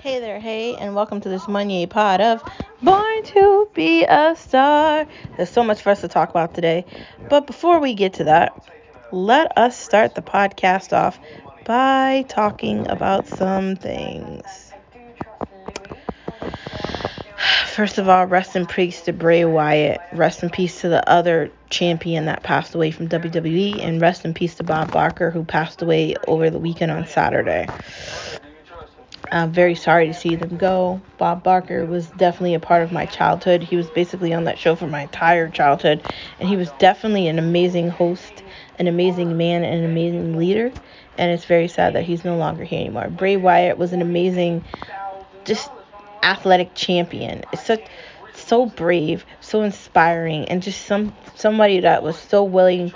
Hey 0.00 0.20
there, 0.20 0.38
hey, 0.38 0.76
and 0.76 0.94
welcome 0.94 1.20
to 1.22 1.28
this 1.28 1.48
Monday 1.48 1.84
pod 1.84 2.20
of 2.20 2.40
Born 2.80 3.24
to 3.24 3.68
Be 3.74 4.04
a 4.04 4.36
Star. 4.36 5.08
There's 5.36 5.50
so 5.50 5.64
much 5.64 5.82
for 5.82 5.90
us 5.90 6.02
to 6.02 6.08
talk 6.08 6.30
about 6.30 6.54
today. 6.54 6.86
But 7.28 7.48
before 7.48 7.80
we 7.80 7.94
get 7.94 8.12
to 8.14 8.24
that, 8.24 8.64
let 9.10 9.58
us 9.58 9.76
start 9.76 10.14
the 10.14 10.22
podcast 10.22 10.92
off 10.92 11.18
by 11.64 12.24
talking 12.28 12.88
about 12.88 13.26
some 13.26 13.74
things. 13.74 14.72
First 17.66 17.98
of 17.98 18.08
all, 18.08 18.24
rest 18.26 18.54
in 18.54 18.66
peace 18.66 19.00
to 19.02 19.12
Bray 19.12 19.44
Wyatt. 19.44 20.00
Rest 20.12 20.44
in 20.44 20.50
peace 20.50 20.80
to 20.82 20.88
the 20.88 21.08
other 21.10 21.50
champion 21.70 22.26
that 22.26 22.44
passed 22.44 22.72
away 22.72 22.92
from 22.92 23.08
WWE. 23.08 23.82
And 23.84 24.00
rest 24.00 24.24
in 24.24 24.32
peace 24.32 24.54
to 24.56 24.62
Bob 24.62 24.92
Barker, 24.92 25.32
who 25.32 25.44
passed 25.44 25.82
away 25.82 26.14
over 26.28 26.50
the 26.50 26.58
weekend 26.60 26.92
on 26.92 27.04
Saturday. 27.04 27.66
I'm 29.30 29.52
very 29.52 29.74
sorry 29.74 30.06
to 30.06 30.14
see 30.14 30.36
them 30.36 30.56
go. 30.56 31.00
Bob 31.18 31.42
Barker 31.42 31.84
was 31.84 32.06
definitely 32.10 32.54
a 32.54 32.60
part 32.60 32.82
of 32.82 32.92
my 32.92 33.06
childhood. 33.06 33.62
He 33.62 33.76
was 33.76 33.90
basically 33.90 34.32
on 34.32 34.44
that 34.44 34.58
show 34.58 34.74
for 34.74 34.86
my 34.86 35.02
entire 35.02 35.50
childhood, 35.50 36.02
and 36.38 36.48
he 36.48 36.56
was 36.56 36.70
definitely 36.78 37.28
an 37.28 37.38
amazing 37.38 37.90
host, 37.90 38.42
an 38.78 38.86
amazing 38.86 39.36
man, 39.36 39.64
and 39.64 39.84
an 39.84 39.90
amazing 39.90 40.38
leader. 40.38 40.72
And 41.18 41.30
it's 41.30 41.44
very 41.44 41.68
sad 41.68 41.94
that 41.94 42.04
he's 42.04 42.24
no 42.24 42.36
longer 42.36 42.64
here 42.64 42.80
anymore. 42.80 43.08
Bray 43.10 43.36
Wyatt 43.36 43.76
was 43.76 43.92
an 43.92 44.00
amazing, 44.00 44.64
just 45.44 45.70
athletic 46.22 46.74
champion. 46.74 47.44
It's 47.52 47.64
such 47.64 47.86
so 48.34 48.66
brave, 48.66 49.26
so 49.40 49.62
inspiring, 49.62 50.48
and 50.48 50.62
just 50.62 50.86
some 50.86 51.14
somebody 51.34 51.80
that 51.80 52.02
was 52.02 52.16
so 52.16 52.44
willing 52.44 52.92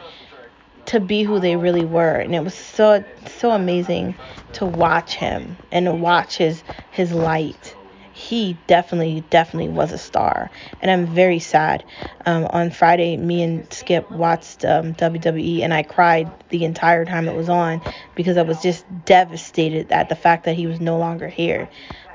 to 0.93 1.01
be 1.01 1.23
who 1.23 1.41
they 1.41 1.57
really 1.57 1.87
were. 1.87 2.17
And 2.17 2.35
it 2.35 2.45
was 2.45 2.55
so 2.55 3.03
so 3.27 3.51
amazing 3.51 4.15
to 4.53 4.67
watch 4.67 5.15
him 5.15 5.57
and 5.71 6.03
watch 6.03 6.37
his 6.37 6.63
his 6.91 7.13
light. 7.13 7.75
He 8.13 8.59
definitely 8.67 9.25
definitely 9.31 9.71
was 9.71 9.91
a 9.93 9.97
star. 9.97 10.51
And 10.83 10.91
i'm 10.91 11.07
very 11.07 11.39
sad. 11.39 11.83
Um, 12.27 12.47
on 12.51 12.71
friday 12.71 13.17
me 13.17 13.43
and 13.43 13.73
skip 13.73 14.11
watched 14.11 14.67
um, 14.67 14.93
wwe 14.95 15.63
and 15.63 15.73
i 15.73 15.83
cried 15.83 16.31
the 16.51 16.65
entire 16.65 17.07
time 17.07 17.27
it 17.27 17.35
was 17.35 17.49
on 17.49 17.81
because 18.15 18.37
i 18.37 18.43
was 18.43 18.63
just 18.63 18.85
devastated 19.07 19.91
at 19.91 20.11
the 20.11 20.15
fact 20.15 20.45
that 20.45 20.55
he 20.57 20.67
was 20.67 20.79
no 20.79 20.99
longer 20.99 21.27
here. 21.27 21.71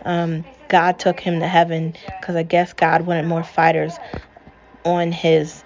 Um, 0.05 0.45
god 0.69 0.99
took 0.99 1.19
him 1.19 1.39
to 1.39 1.47
heaven 1.47 1.95
because 2.21 2.35
i 2.35 2.43
guess 2.43 2.73
god 2.73 3.07
wanted 3.07 3.25
more 3.25 3.43
fighters 3.43 3.97
on 4.85 5.11
his 5.11 5.63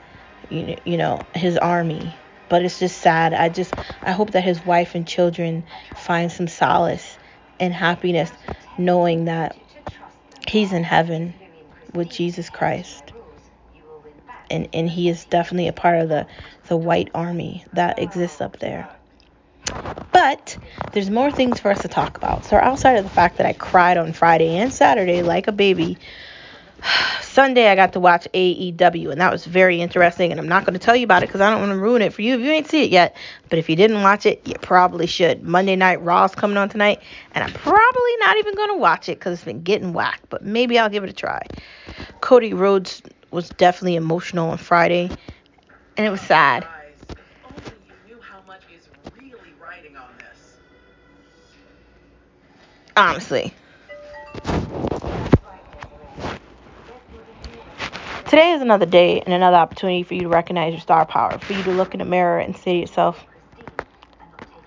you 0.49 0.97
know 0.97 1.25
his 1.35 1.57
army 1.57 2.15
but 2.51 2.63
it's 2.63 2.79
just 2.79 2.97
sad. 2.97 3.33
I 3.33 3.47
just 3.47 3.73
I 4.03 4.11
hope 4.11 4.31
that 4.31 4.43
his 4.43 4.63
wife 4.65 4.93
and 4.93 5.07
children 5.07 5.63
find 5.95 6.29
some 6.29 6.49
solace 6.49 7.17
and 7.61 7.73
happiness 7.73 8.29
knowing 8.77 9.25
that 9.25 9.57
he's 10.49 10.73
in 10.73 10.83
heaven 10.83 11.33
with 11.93 12.09
Jesus 12.09 12.49
Christ. 12.49 13.13
And 14.49 14.67
and 14.73 14.89
he 14.89 15.07
is 15.07 15.23
definitely 15.23 15.69
a 15.69 15.73
part 15.73 16.01
of 16.01 16.09
the 16.09 16.27
the 16.67 16.75
white 16.75 17.09
army 17.15 17.63
that 17.71 17.99
exists 17.99 18.41
up 18.41 18.59
there. 18.59 18.89
But 20.11 20.57
there's 20.91 21.09
more 21.09 21.31
things 21.31 21.61
for 21.61 21.71
us 21.71 21.83
to 21.83 21.87
talk 21.87 22.17
about. 22.17 22.43
So 22.43 22.57
outside 22.57 22.97
of 22.97 23.05
the 23.05 23.09
fact 23.09 23.37
that 23.37 23.47
I 23.47 23.53
cried 23.53 23.97
on 23.97 24.11
Friday 24.11 24.57
and 24.57 24.73
Saturday 24.73 25.23
like 25.23 25.47
a 25.47 25.53
baby 25.53 25.97
Sunday 27.21 27.67
I 27.69 27.75
got 27.75 27.93
to 27.93 27.99
watch 27.99 28.27
AEW 28.33 29.11
and 29.11 29.21
that 29.21 29.31
was 29.31 29.45
very 29.45 29.79
interesting 29.81 30.31
and 30.31 30.39
I'm 30.39 30.47
not 30.47 30.65
going 30.65 30.73
to 30.73 30.79
tell 30.79 30.95
you 30.95 31.03
about 31.03 31.23
it 31.23 31.27
because 31.27 31.41
I 31.41 31.49
don't 31.49 31.59
want 31.59 31.71
to 31.71 31.77
ruin 31.77 32.01
it 32.01 32.13
for 32.13 32.21
you 32.21 32.35
if 32.35 32.41
you 32.41 32.51
ain't 32.51 32.67
see 32.67 32.83
it 32.83 32.89
yet. 32.89 33.15
But 33.49 33.59
if 33.59 33.69
you 33.69 33.75
didn't 33.75 34.01
watch 34.01 34.25
it, 34.25 34.41
you 34.45 34.55
probably 34.55 35.07
should. 35.07 35.43
Monday 35.43 35.75
Night 35.75 36.01
Raw's 36.01 36.35
coming 36.35 36.57
on 36.57 36.69
tonight 36.69 37.01
and 37.33 37.43
I'm 37.43 37.53
probably 37.53 38.17
not 38.19 38.37
even 38.37 38.55
going 38.55 38.69
to 38.71 38.77
watch 38.77 39.09
it 39.09 39.19
because 39.19 39.33
it's 39.33 39.45
been 39.45 39.61
getting 39.61 39.93
whacked. 39.93 40.29
But 40.29 40.43
maybe 40.43 40.77
I'll 40.77 40.89
give 40.89 41.03
it 41.03 41.09
a 41.09 41.13
try. 41.13 41.41
Cody 42.21 42.53
Rhodes 42.53 43.01
was 43.29 43.49
definitely 43.51 43.95
emotional 43.95 44.49
on 44.49 44.57
Friday 44.57 45.09
and 45.97 46.07
it 46.07 46.09
was 46.09 46.21
sad. 46.21 46.67
Honestly. 52.97 53.53
Today 58.31 58.53
is 58.53 58.61
another 58.61 58.85
day 58.85 59.19
and 59.19 59.33
another 59.33 59.57
opportunity 59.57 60.03
for 60.03 60.13
you 60.13 60.23
to 60.23 60.29
recognize 60.29 60.71
your 60.71 60.79
star 60.79 61.05
power, 61.05 61.37
for 61.37 61.51
you 61.51 61.63
to 61.63 61.71
look 61.73 61.93
in 61.93 61.99
the 61.99 62.05
mirror 62.05 62.39
and 62.39 62.55
say 62.55 62.75
to 62.75 62.79
yourself, 62.79 63.25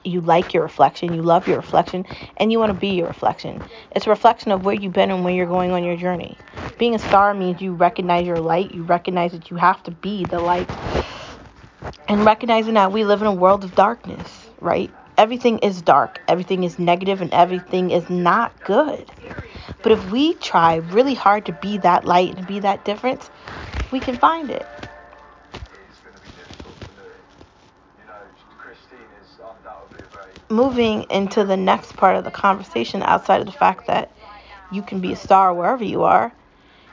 you 0.05 0.21
like 0.21 0.53
your 0.53 0.63
reflection, 0.63 1.15
you 1.15 1.23
love 1.23 1.49
your 1.49 1.57
reflection, 1.57 2.05
and 2.37 2.53
you 2.53 2.59
want 2.59 2.69
to 2.69 2.75
be 2.75 2.89
your 2.89 3.07
reflection. 3.07 3.63
It's 3.93 4.07
a 4.07 4.11
reflection 4.11 4.53
of 4.53 4.67
where 4.67 4.75
you've 4.75 4.93
been 4.93 5.11
and 5.11 5.25
where 5.25 5.33
you're 5.33 5.47
going 5.47 5.71
on 5.71 5.83
your 5.83 5.97
journey. 5.97 6.39
Being 6.79 6.95
a 6.95 6.99
star 6.99 7.33
means 7.33 7.63
you 7.63 7.73
recognize 7.73 8.27
your 8.27 8.43
light, 8.43 8.75
you 8.75 8.83
recognize 8.83 9.33
that 9.33 9.51
you 9.51 9.57
have 9.57 9.83
to 9.85 9.91
be 9.91 10.27
the 10.27 10.41
light, 10.41 10.69
and 12.07 12.27
recognizing 12.27 12.75
that 12.75 12.93
we 12.93 13.07
live 13.07 13.23
in 13.23 13.27
a 13.27 13.33
world 13.33 13.65
of 13.65 13.75
darkness, 13.75 14.47
right? 14.61 14.93
Everything 15.17 15.59
is 15.61 15.83
dark, 15.83 16.21
everything 16.29 16.65
is 16.65 16.79
negative, 16.79 17.21
and 17.23 17.33
everything 17.33 17.91
is 17.91 18.11
not 18.11 18.53
good. 18.65 19.13
But 19.83 19.93
if 19.93 20.11
we 20.11 20.35
try 20.35 20.77
really 20.77 21.15
hard 21.15 21.47
to 21.47 21.53
be 21.53 21.79
that 21.79 22.05
light 22.05 22.37
and 22.37 22.47
be 22.47 22.61
that 22.61 22.85
difference, 22.85 23.31
we 23.93 24.01
can 24.01 24.17
find 24.17 24.51
it. 24.51 24.67
Moving 30.51 31.05
into 31.11 31.45
the 31.45 31.57
next 31.57 31.97
part 31.97 32.17
of 32.17 32.25
the 32.25 32.31
conversation, 32.31 33.03
outside 33.03 33.41
of 33.41 33.47
the 33.47 33.53
fact 33.53 33.87
that 33.87 34.13
you 34.71 34.83
can 34.83 35.01
be 35.01 35.13
a 35.13 35.17
star 35.17 35.55
wherever 35.55 35.85
you 35.85 36.03
are, 36.03 36.33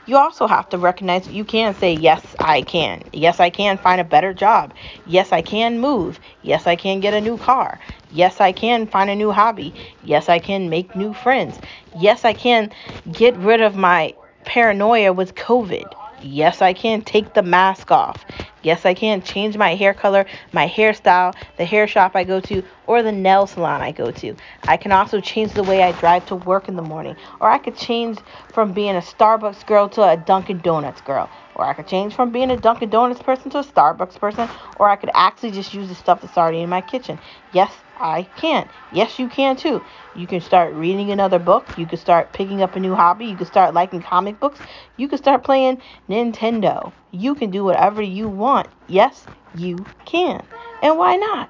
you 0.06 0.16
also 0.16 0.46
have 0.46 0.68
to 0.70 0.78
recognize 0.78 1.28
you 1.28 1.44
can 1.44 1.74
say, 1.74 1.94
Yes, 1.94 2.34
I 2.40 2.62
can. 2.62 3.02
Yes, 3.12 3.40
I 3.40 3.50
can 3.50 3.78
find 3.78 4.00
a 4.00 4.04
better 4.04 4.34
job. 4.34 4.74
Yes, 5.04 5.32
I 5.32 5.42
can 5.42 5.80
move. 5.80 6.18
Yes, 6.42 6.66
I 6.66 6.76
can 6.76 7.00
get 7.00 7.14
a 7.14 7.20
new 7.20 7.38
car. 7.38 7.78
Yes, 8.12 8.42
I 8.42 8.52
can 8.52 8.86
find 8.86 9.08
a 9.08 9.16
new 9.16 9.32
hobby. 9.32 9.74
Yes, 10.04 10.28
I 10.28 10.38
can 10.38 10.68
make 10.68 10.94
new 10.94 11.14
friends. 11.14 11.58
Yes, 11.98 12.26
I 12.26 12.34
can 12.34 12.70
get 13.10 13.34
rid 13.38 13.62
of 13.62 13.74
my 13.74 14.14
paranoia 14.44 15.14
with 15.14 15.34
COVID. 15.34 15.90
Yes, 16.20 16.60
I 16.60 16.72
can 16.74 17.02
take 17.02 17.32
the 17.32 17.42
mask 17.42 17.90
off. 17.90 18.24
Yes, 18.62 18.84
I 18.84 18.94
can 18.94 19.22
change 19.22 19.56
my 19.56 19.74
hair 19.74 19.94
color, 19.94 20.26
my 20.52 20.68
hairstyle, 20.68 21.34
the 21.56 21.64
hair 21.64 21.88
shop 21.88 22.12
I 22.14 22.22
go 22.22 22.38
to, 22.40 22.62
or 22.86 23.02
the 23.02 23.10
nail 23.10 23.46
salon 23.46 23.80
I 23.80 23.92
go 23.92 24.12
to. 24.12 24.36
I 24.68 24.76
can 24.76 24.92
also 24.92 25.20
change 25.20 25.54
the 25.54 25.64
way 25.64 25.82
I 25.82 25.90
drive 25.92 26.26
to 26.26 26.36
work 26.36 26.68
in 26.68 26.76
the 26.76 26.82
morning. 26.82 27.16
Or 27.40 27.48
I 27.48 27.58
could 27.58 27.76
change 27.76 28.18
from 28.52 28.72
being 28.72 28.94
a 28.94 29.00
Starbucks 29.00 29.66
girl 29.66 29.88
to 29.90 30.02
a 30.02 30.16
Dunkin' 30.16 30.58
Donuts 30.58 31.00
girl. 31.00 31.28
Or 31.62 31.68
I 31.68 31.74
could 31.74 31.86
change 31.86 32.14
from 32.14 32.32
being 32.32 32.50
a 32.50 32.56
Dunkin' 32.56 32.90
Donuts 32.90 33.22
person 33.22 33.48
to 33.52 33.58
a 33.58 33.64
Starbucks 33.64 34.18
person. 34.18 34.48
Or 34.74 34.88
I 34.88 34.96
could 34.96 35.10
actually 35.14 35.52
just 35.52 35.72
use 35.72 35.88
the 35.88 35.94
stuff 35.94 36.20
that's 36.20 36.36
already 36.36 36.60
in 36.60 36.68
my 36.68 36.80
kitchen. 36.80 37.20
Yes, 37.52 37.72
I 37.96 38.24
can. 38.34 38.68
Yes, 38.90 39.20
you 39.20 39.28
can 39.28 39.54
too. 39.54 39.84
You 40.16 40.26
can 40.26 40.40
start 40.40 40.74
reading 40.74 41.12
another 41.12 41.38
book. 41.38 41.68
You 41.76 41.86
can 41.86 41.98
start 41.98 42.32
picking 42.32 42.62
up 42.62 42.74
a 42.74 42.80
new 42.80 42.96
hobby. 42.96 43.26
You 43.26 43.36
can 43.36 43.46
start 43.46 43.74
liking 43.74 44.02
comic 44.02 44.40
books. 44.40 44.60
You 44.96 45.06
can 45.06 45.18
start 45.18 45.44
playing 45.44 45.80
Nintendo. 46.08 46.92
You 47.12 47.36
can 47.36 47.52
do 47.52 47.62
whatever 47.62 48.02
you 48.02 48.28
want. 48.28 48.68
Yes, 48.88 49.28
you 49.54 49.86
can. 50.04 50.44
And 50.82 50.98
why 50.98 51.14
not? 51.14 51.48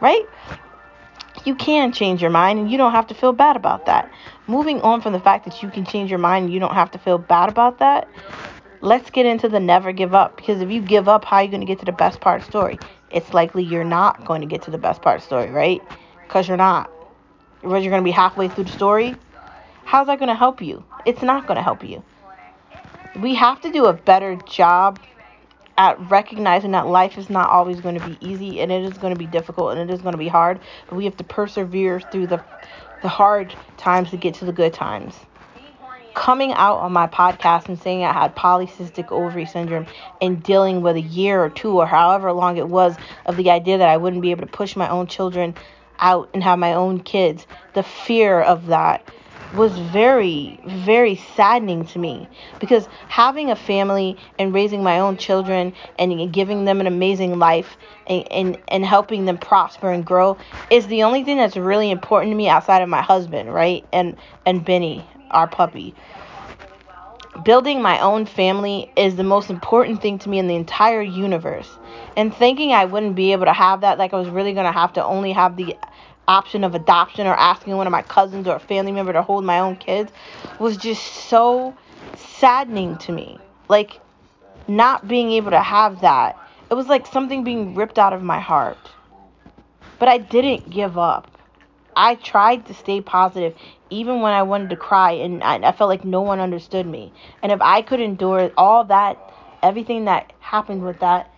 Right? 0.00 0.26
You 1.44 1.54
can 1.54 1.92
change 1.92 2.20
your 2.20 2.30
mind 2.30 2.58
and 2.58 2.70
you 2.70 2.78
don't 2.78 2.92
have 2.92 3.06
to 3.08 3.14
feel 3.14 3.32
bad 3.32 3.56
about 3.56 3.86
that. 3.86 4.10
Moving 4.48 4.80
on 4.80 5.00
from 5.00 5.12
the 5.12 5.20
fact 5.20 5.44
that 5.44 5.62
you 5.62 5.70
can 5.70 5.84
change 5.84 6.10
your 6.10 6.18
mind 6.18 6.46
and 6.46 6.54
you 6.54 6.58
don't 6.60 6.74
have 6.74 6.90
to 6.92 6.98
feel 6.98 7.18
bad 7.18 7.48
about 7.48 7.78
that, 7.78 8.08
let's 8.82 9.10
get 9.10 9.24
into 9.24 9.48
the 9.48 9.60
never 9.60 9.92
give 9.92 10.14
up. 10.14 10.36
Because 10.36 10.60
if 10.60 10.70
you 10.70 10.82
give 10.82 11.08
up, 11.08 11.24
how 11.24 11.38
are 11.38 11.44
you 11.44 11.48
going 11.48 11.60
to 11.60 11.66
get 11.66 11.78
to 11.78 11.86
the 11.86 11.92
best 11.92 12.20
part 12.20 12.40
of 12.40 12.46
the 12.46 12.50
story? 12.50 12.78
It's 13.10 13.32
likely 13.32 13.64
you're 13.64 13.84
not 13.84 14.26
going 14.26 14.42
to 14.42 14.46
get 14.46 14.62
to 14.62 14.70
the 14.70 14.78
best 14.78 15.00
part 15.00 15.16
of 15.16 15.22
the 15.22 15.26
story, 15.26 15.50
right? 15.50 15.80
Because 16.26 16.46
you're 16.46 16.56
not. 16.56 16.90
You're 17.62 17.80
going 17.80 17.92
to 17.92 18.02
be 18.02 18.10
halfway 18.10 18.48
through 18.48 18.64
the 18.64 18.72
story. 18.72 19.14
How's 19.84 20.08
that 20.08 20.18
going 20.18 20.28
to 20.28 20.34
help 20.34 20.60
you? 20.60 20.84
It's 21.06 21.22
not 21.22 21.46
going 21.46 21.56
to 21.56 21.62
help 21.62 21.84
you. 21.84 22.02
We 23.20 23.34
have 23.36 23.60
to 23.62 23.70
do 23.70 23.86
a 23.86 23.92
better 23.92 24.36
job 24.36 24.98
at 25.78 25.98
recognizing 26.10 26.72
that 26.72 26.86
life 26.86 27.16
is 27.16 27.30
not 27.30 27.50
always 27.50 27.80
going 27.80 27.98
to 27.98 28.06
be 28.06 28.18
easy 28.20 28.60
and 28.60 28.70
it 28.70 28.82
is 28.84 28.98
going 28.98 29.12
to 29.12 29.18
be 29.18 29.26
difficult 29.26 29.76
and 29.76 29.90
it 29.90 29.92
is 29.92 30.02
going 30.02 30.12
to 30.12 30.18
be 30.18 30.28
hard, 30.28 30.60
but 30.88 30.96
we 30.96 31.04
have 31.04 31.16
to 31.18 31.24
persevere 31.24 32.00
through 32.00 32.26
the 32.26 32.42
the 33.02 33.08
hard 33.08 33.52
times 33.76 34.10
to 34.10 34.16
get 34.16 34.32
to 34.32 34.44
the 34.44 34.52
good 34.52 34.72
times 34.72 35.14
coming 36.14 36.52
out 36.52 36.78
on 36.78 36.92
my 36.92 37.06
podcast 37.06 37.68
and 37.68 37.78
saying 37.80 38.04
I 38.04 38.12
had 38.12 38.36
polycystic 38.36 39.10
ovary 39.12 39.46
syndrome 39.46 39.86
and 40.20 40.42
dealing 40.42 40.82
with 40.82 40.96
a 40.96 41.00
year 41.00 41.42
or 41.42 41.50
two 41.50 41.78
or 41.78 41.86
however 41.86 42.32
long 42.32 42.56
it 42.56 42.68
was 42.68 42.96
of 43.26 43.36
the 43.36 43.50
idea 43.50 43.78
that 43.78 43.88
I 43.88 43.96
wouldn't 43.96 44.22
be 44.22 44.30
able 44.30 44.46
to 44.46 44.52
push 44.52 44.76
my 44.76 44.88
own 44.88 45.06
children 45.06 45.54
out 45.98 46.28
and 46.34 46.42
have 46.42 46.58
my 46.58 46.74
own 46.74 47.00
kids, 47.00 47.46
the 47.74 47.82
fear 47.82 48.40
of 48.40 48.66
that 48.66 49.06
was 49.52 49.76
very, 49.78 50.58
very 50.66 51.14
saddening 51.36 51.84
to 51.84 51.98
me 51.98 52.26
because 52.58 52.88
having 53.08 53.50
a 53.50 53.56
family 53.56 54.16
and 54.38 54.54
raising 54.54 54.82
my 54.82 54.98
own 54.98 55.16
children 55.18 55.74
and 55.98 56.32
giving 56.32 56.64
them 56.64 56.80
an 56.80 56.86
amazing 56.86 57.38
life 57.38 57.76
and, 58.06 58.32
and, 58.32 58.58
and 58.68 58.84
helping 58.84 59.26
them 59.26 59.36
prosper 59.36 59.90
and 59.90 60.06
grow 60.06 60.38
is 60.70 60.86
the 60.86 61.02
only 61.02 61.22
thing 61.22 61.36
that's 61.36 61.56
really 61.56 61.90
important 61.90 62.32
to 62.32 62.36
me 62.36 62.48
outside 62.48 62.80
of 62.82 62.88
my 62.88 63.02
husband, 63.02 63.52
right? 63.52 63.86
And 63.92 64.16
and 64.46 64.64
Benny 64.64 65.06
our 65.32 65.46
puppy. 65.46 65.94
Building 67.44 67.80
my 67.80 67.98
own 68.00 68.26
family 68.26 68.92
is 68.96 69.16
the 69.16 69.24
most 69.24 69.48
important 69.50 70.02
thing 70.02 70.18
to 70.20 70.28
me 70.28 70.38
in 70.38 70.48
the 70.48 70.54
entire 70.54 71.00
universe. 71.02 71.70
And 72.16 72.34
thinking 72.34 72.72
I 72.72 72.84
wouldn't 72.84 73.14
be 73.14 73.32
able 73.32 73.46
to 73.46 73.52
have 73.52 73.80
that, 73.80 73.98
like 73.98 74.12
I 74.12 74.18
was 74.18 74.28
really 74.28 74.52
going 74.52 74.66
to 74.66 74.72
have 74.72 74.92
to 74.94 75.04
only 75.04 75.32
have 75.32 75.56
the 75.56 75.76
option 76.28 76.62
of 76.62 76.74
adoption 76.74 77.26
or 77.26 77.34
asking 77.34 77.76
one 77.76 77.86
of 77.86 77.90
my 77.90 78.02
cousins 78.02 78.46
or 78.46 78.56
a 78.56 78.60
family 78.60 78.92
member 78.92 79.12
to 79.12 79.22
hold 79.22 79.44
my 79.44 79.60
own 79.60 79.76
kids, 79.76 80.12
was 80.58 80.76
just 80.76 81.02
so 81.02 81.74
saddening 82.16 82.98
to 82.98 83.12
me. 83.12 83.38
Like, 83.68 84.00
not 84.68 85.08
being 85.08 85.32
able 85.32 85.50
to 85.52 85.62
have 85.62 86.02
that, 86.02 86.38
it 86.70 86.74
was 86.74 86.86
like 86.86 87.06
something 87.06 87.44
being 87.44 87.74
ripped 87.74 87.98
out 87.98 88.12
of 88.12 88.22
my 88.22 88.40
heart. 88.40 88.78
But 89.98 90.08
I 90.08 90.18
didn't 90.18 90.70
give 90.70 90.98
up. 90.98 91.31
I 91.96 92.14
tried 92.16 92.66
to 92.66 92.74
stay 92.74 93.00
positive 93.00 93.54
even 93.90 94.20
when 94.22 94.32
I 94.32 94.42
wanted 94.42 94.70
to 94.70 94.76
cry 94.76 95.12
and 95.12 95.42
I, 95.44 95.56
I 95.56 95.72
felt 95.72 95.88
like 95.88 96.04
no 96.04 96.22
one 96.22 96.40
understood 96.40 96.86
me. 96.86 97.12
And 97.42 97.52
if 97.52 97.60
I 97.60 97.82
could 97.82 98.00
endure 98.00 98.50
all 98.56 98.84
that, 98.84 99.18
everything 99.62 100.06
that 100.06 100.32
happened 100.40 100.82
with 100.82 101.00
that, 101.00 101.30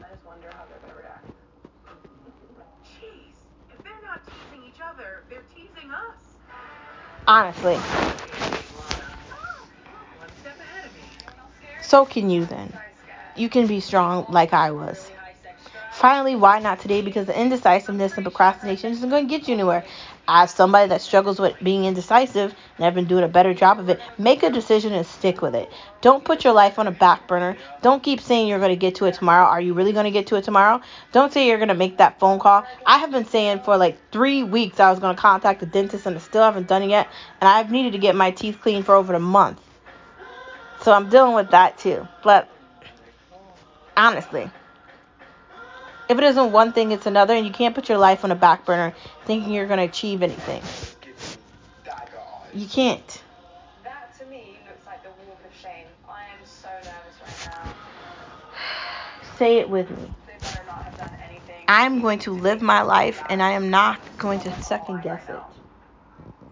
I 0.00 0.08
just 0.12 0.24
wonder 0.24 0.48
how 0.52 0.64
they're 0.68 0.78
gonna 0.80 1.00
react. 1.00 1.26
Jeez, 2.86 3.34
if 3.74 3.82
they're 3.82 3.92
not 4.04 4.20
teasing 4.26 4.64
each 4.68 4.80
other, 4.80 5.24
they're 5.28 5.42
teasing 5.54 5.90
us. 5.90 6.16
honestly, 7.26 7.74
One 7.74 7.82
step 10.40 10.60
ahead 10.60 10.86
of 10.86 10.92
me. 10.94 11.00
so 11.82 12.06
can 12.06 12.30
you 12.30 12.44
then. 12.46 12.72
You 13.36 13.48
can 13.48 13.66
be 13.66 13.80
strong 13.80 14.26
like 14.28 14.52
I 14.52 14.70
was. 14.70 15.05
Finally, 16.06 16.36
why 16.36 16.60
not 16.60 16.78
today? 16.78 17.02
Because 17.02 17.26
the 17.26 17.36
indecisiveness 17.36 18.14
and 18.14 18.24
procrastination 18.24 18.92
isn't 18.92 19.10
going 19.10 19.26
to 19.26 19.28
get 19.28 19.48
you 19.48 19.54
anywhere. 19.54 19.84
As 20.28 20.54
somebody 20.54 20.88
that 20.90 21.00
struggles 21.00 21.40
with 21.40 21.56
being 21.60 21.84
indecisive 21.84 22.54
and 22.76 22.86
I've 22.86 22.94
been 22.94 23.06
doing 23.06 23.24
a 23.24 23.28
better 23.28 23.52
job 23.52 23.80
of 23.80 23.88
it, 23.88 23.98
make 24.16 24.44
a 24.44 24.50
decision 24.50 24.92
and 24.92 25.04
stick 25.04 25.42
with 25.42 25.56
it. 25.56 25.68
Don't 26.02 26.24
put 26.24 26.44
your 26.44 26.52
life 26.52 26.78
on 26.78 26.86
a 26.86 26.92
back 26.92 27.26
burner. 27.26 27.56
Don't 27.82 28.04
keep 28.04 28.20
saying 28.20 28.46
you're 28.46 28.60
going 28.60 28.70
to 28.70 28.76
get 28.76 28.94
to 28.94 29.06
it 29.06 29.14
tomorrow. 29.14 29.46
Are 29.46 29.60
you 29.60 29.74
really 29.74 29.92
going 29.92 30.04
to 30.04 30.12
get 30.12 30.28
to 30.28 30.36
it 30.36 30.44
tomorrow? 30.44 30.80
Don't 31.10 31.32
say 31.32 31.48
you're 31.48 31.58
going 31.58 31.70
to 31.70 31.74
make 31.74 31.96
that 31.96 32.20
phone 32.20 32.38
call. 32.38 32.64
I 32.86 32.98
have 32.98 33.10
been 33.10 33.24
saying 33.24 33.62
for 33.64 33.76
like 33.76 33.98
three 34.12 34.44
weeks 34.44 34.78
I 34.78 34.92
was 34.92 35.00
going 35.00 35.16
to 35.16 35.20
contact 35.20 35.58
the 35.58 35.66
dentist 35.66 36.06
and 36.06 36.14
I 36.14 36.20
still 36.20 36.44
haven't 36.44 36.68
done 36.68 36.84
it 36.84 36.90
yet. 36.90 37.08
And 37.40 37.48
I've 37.48 37.72
needed 37.72 37.90
to 37.94 37.98
get 37.98 38.14
my 38.14 38.30
teeth 38.30 38.60
cleaned 38.60 38.86
for 38.86 38.94
over 38.94 39.12
a 39.12 39.18
month. 39.18 39.60
So 40.82 40.92
I'm 40.92 41.08
dealing 41.08 41.34
with 41.34 41.50
that 41.50 41.78
too. 41.78 42.06
But 42.22 42.48
honestly, 43.96 44.48
if 46.08 46.18
it 46.18 46.24
isn't 46.24 46.52
one 46.52 46.72
thing, 46.72 46.92
it's 46.92 47.06
another, 47.06 47.34
and 47.34 47.46
you 47.46 47.52
can't 47.52 47.74
put 47.74 47.88
your 47.88 47.98
life 47.98 48.24
on 48.24 48.30
a 48.30 48.34
back 48.36 48.64
burner 48.64 48.94
thinking 49.24 49.52
you're 49.52 49.66
going 49.66 49.78
to 49.78 49.84
achieve 49.84 50.22
anything. 50.22 50.62
You 52.54 52.66
can't. 52.66 53.22
That 53.84 54.16
to 54.18 54.26
me 54.26 54.58
looks 54.66 54.86
like 54.86 55.02
the 55.02 55.10
walk 55.26 55.40
of 55.44 55.60
shame. 55.60 55.86
I 56.08 56.22
am 56.22 56.44
so 56.44 56.68
nervous 56.76 57.20
right 57.20 57.52
now. 57.64 57.74
Say 59.36 59.58
it 59.58 59.68
with 59.68 59.90
me. 59.90 59.96
They 60.26 60.32
better 60.40 60.62
not 60.66 60.82
have 60.84 60.96
done 60.96 61.10
anything. 61.28 61.64
I'm 61.68 62.00
going 62.00 62.20
to 62.20 62.32
live 62.32 62.62
my 62.62 62.82
life, 62.82 63.22
and 63.28 63.42
I 63.42 63.52
am 63.52 63.70
not 63.70 64.00
going 64.18 64.40
to 64.40 64.62
second 64.62 65.02
guess 65.02 65.28
it. 65.28 65.42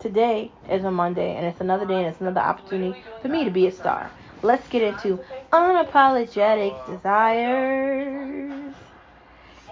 Today 0.00 0.50
is 0.68 0.84
a 0.84 0.90
Monday, 0.90 1.34
and 1.36 1.46
it's 1.46 1.60
another 1.60 1.86
day, 1.86 1.94
and 1.94 2.08
it's 2.08 2.20
another 2.20 2.40
opportunity 2.40 3.00
for 3.22 3.28
me 3.28 3.44
to 3.44 3.50
be 3.50 3.66
a 3.66 3.72
star. 3.72 4.10
Let's 4.42 4.68
get 4.68 4.82
into 4.82 5.20
unapologetic 5.50 6.74
desires. 6.84 8.63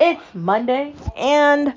It's 0.05 0.35
Monday, 0.35 0.95
and 1.17 1.75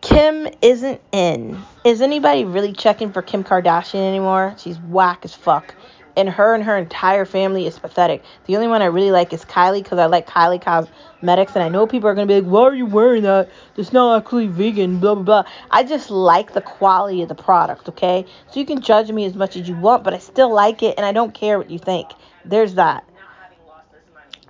Kim 0.00 0.48
isn't 0.62 0.98
in. 1.12 1.62
Is 1.84 2.00
anybody 2.00 2.46
really 2.46 2.72
checking 2.72 3.12
for 3.12 3.20
Kim 3.20 3.44
Kardashian 3.44 4.08
anymore? 4.08 4.54
She's 4.56 4.78
whack 4.78 5.20
as 5.26 5.34
fuck. 5.34 5.74
And 6.16 6.26
her 6.26 6.54
and 6.54 6.64
her 6.64 6.78
entire 6.78 7.26
family 7.26 7.66
is 7.66 7.78
pathetic. 7.78 8.24
The 8.46 8.56
only 8.56 8.66
one 8.66 8.80
I 8.80 8.86
really 8.86 9.10
like 9.10 9.30
is 9.34 9.44
Kylie 9.44 9.82
because 9.82 9.98
I 9.98 10.06
like 10.06 10.26
Kylie 10.26 10.62
Cosmetics. 10.62 11.54
And 11.54 11.62
I 11.62 11.68
know 11.68 11.86
people 11.86 12.08
are 12.08 12.14
going 12.14 12.26
to 12.26 12.32
be 12.32 12.40
like, 12.40 12.50
why 12.50 12.62
are 12.62 12.74
you 12.74 12.86
wearing 12.86 13.24
that? 13.24 13.50
It's 13.76 13.92
not 13.92 14.22
actually 14.22 14.46
vegan, 14.46 14.98
blah, 14.98 15.14
blah, 15.14 15.22
blah. 15.22 15.44
I 15.70 15.84
just 15.84 16.10
like 16.10 16.54
the 16.54 16.62
quality 16.62 17.20
of 17.20 17.28
the 17.28 17.34
product, 17.34 17.90
okay? 17.90 18.24
So 18.50 18.58
you 18.58 18.64
can 18.64 18.80
judge 18.80 19.12
me 19.12 19.26
as 19.26 19.34
much 19.34 19.54
as 19.58 19.68
you 19.68 19.76
want, 19.76 20.02
but 20.02 20.14
I 20.14 20.18
still 20.18 20.50
like 20.50 20.82
it 20.82 20.94
and 20.96 21.04
I 21.04 21.12
don't 21.12 21.34
care 21.34 21.58
what 21.58 21.68
you 21.68 21.78
think. 21.78 22.08
There's 22.46 22.72
that 22.76 23.04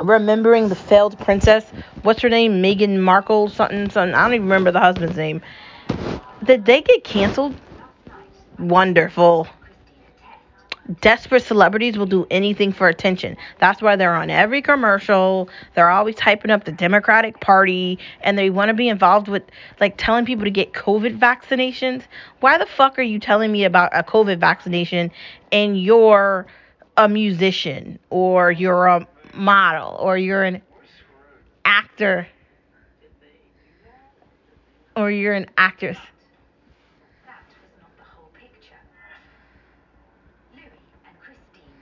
remembering 0.01 0.69
the 0.69 0.75
failed 0.75 1.19
princess. 1.19 1.65
What's 2.03 2.23
her 2.23 2.29
name? 2.29 2.63
Meghan 2.63 2.99
Markle, 2.99 3.49
something, 3.49 3.91
something. 3.91 4.15
I 4.15 4.23
don't 4.23 4.35
even 4.35 4.47
remember 4.47 4.71
the 4.71 4.81
husband's 4.81 5.17
name. 5.17 5.43
Did 6.45 6.65
they 6.65 6.83
get 6.83 7.05
canceled? 7.05 7.55
Wonderful. 8.59 9.47
Desperate 11.01 11.45
celebrities 11.45 11.97
will 11.97 12.07
do 12.07 12.27
anything 12.29 12.73
for 12.73 12.89
attention. 12.89 13.37
That's 13.61 13.81
why 13.81 13.95
they're 13.95 14.17
on 14.17 14.31
every 14.31 14.63
commercial. 14.63 15.49
They're 15.75 15.91
always 15.91 16.17
hyping 16.17 16.51
up 16.51 16.65
the 16.65 16.73
Democratic 16.73 17.39
Party 17.39 18.01
and 18.21 18.37
they 18.37 18.51
want 18.51 18.71
to 18.71 18.75
be 18.75 18.89
involved 18.89 19.29
with 19.29 19.45
like 19.81 19.97
telling 19.97 20.25
people 20.25 20.45
to 20.45 20.51
get 20.51 20.73
COVID 20.73 21.19
vaccinations. 21.19 22.03
Why 22.41 22.59
the 22.59 22.67
fuck 22.67 22.99
are 22.99 23.03
you 23.03 23.21
telling 23.21 23.53
me 23.53 23.65
about 23.65 23.97
a 23.97 24.03
COVID 24.03 24.39
vaccination 24.39 25.13
and 25.53 25.81
you're 25.81 26.47
a 26.97 27.09
musician 27.09 28.01
or 28.11 28.51
you're 28.51 28.87
a 28.87 29.07
model 29.35 29.97
or 30.01 30.17
you're 30.19 30.45
an 30.45 30.63
actor 31.65 32.27
or 34.97 35.11
you're 35.11 35.35
an 35.35 35.47
actress. 35.57 35.97
That 37.27 37.43
was 37.49 37.57
not 37.81 37.91
the 37.97 38.05
whole 38.05 38.31
picture. 38.35 38.77
Louis 40.55 40.69
and 41.07 41.15
Christine, 41.19 41.81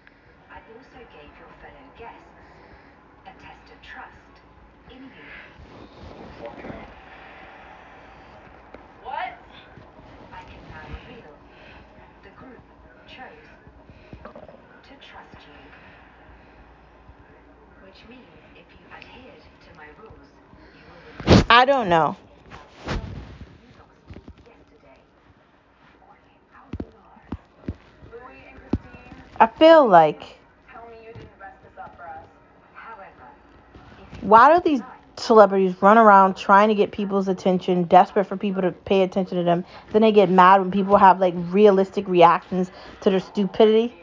I 0.51 0.59
also 0.77 1.01
gave 1.11 1.31
your 1.39 1.51
fellow 1.61 1.87
guests 1.99 2.39
a 3.27 3.33
test 3.43 3.73
of 3.73 3.83
trust 3.83 4.35
in 4.91 5.03
you. 5.03 5.27
What? 9.03 9.35
I 10.33 10.43
can 10.45 10.63
now 10.71 10.87
reveal 10.87 11.35
the 12.23 12.31
group 12.39 12.63
chose 13.09 13.51
to 14.23 14.95
trust 15.03 15.39
you. 15.47 15.59
Which 17.83 18.09
means 18.09 18.23
if 18.55 18.67
you 18.71 18.87
adhered 18.95 19.43
to 19.43 19.77
my 19.77 19.87
rules, 20.01 20.29
you 20.75 20.83
will 20.87 21.35
win. 21.35 21.50
I 21.61 21.67
don't 21.67 21.91
know. 21.91 22.17
I 29.39 29.47
feel 29.47 29.87
like 29.87 30.39
why 34.23 34.55
do 34.55 34.63
these 34.65 34.81
celebrities 35.19 35.75
run 35.83 35.99
around 35.99 36.39
trying 36.39 36.69
to 36.69 36.75
get 36.75 36.93
people's 36.93 37.29
attention, 37.29 37.83
desperate 37.85 38.25
for 38.25 38.39
people 38.39 38.63
to 38.63 38.73
pay 38.73 39.03
attention 39.03 39.37
to 39.37 39.45
them? 39.45 39.67
Then 39.93 40.01
they 40.01 40.13
get 40.13 40.31
mad 40.31 40.63
when 40.63 40.71
people 40.71 40.97
have 40.97 41.21
like 41.21 41.35
realistic 41.37 42.09
reactions 42.09 42.71
to 43.03 43.11
their 43.11 43.21
stupidity. 43.21 43.95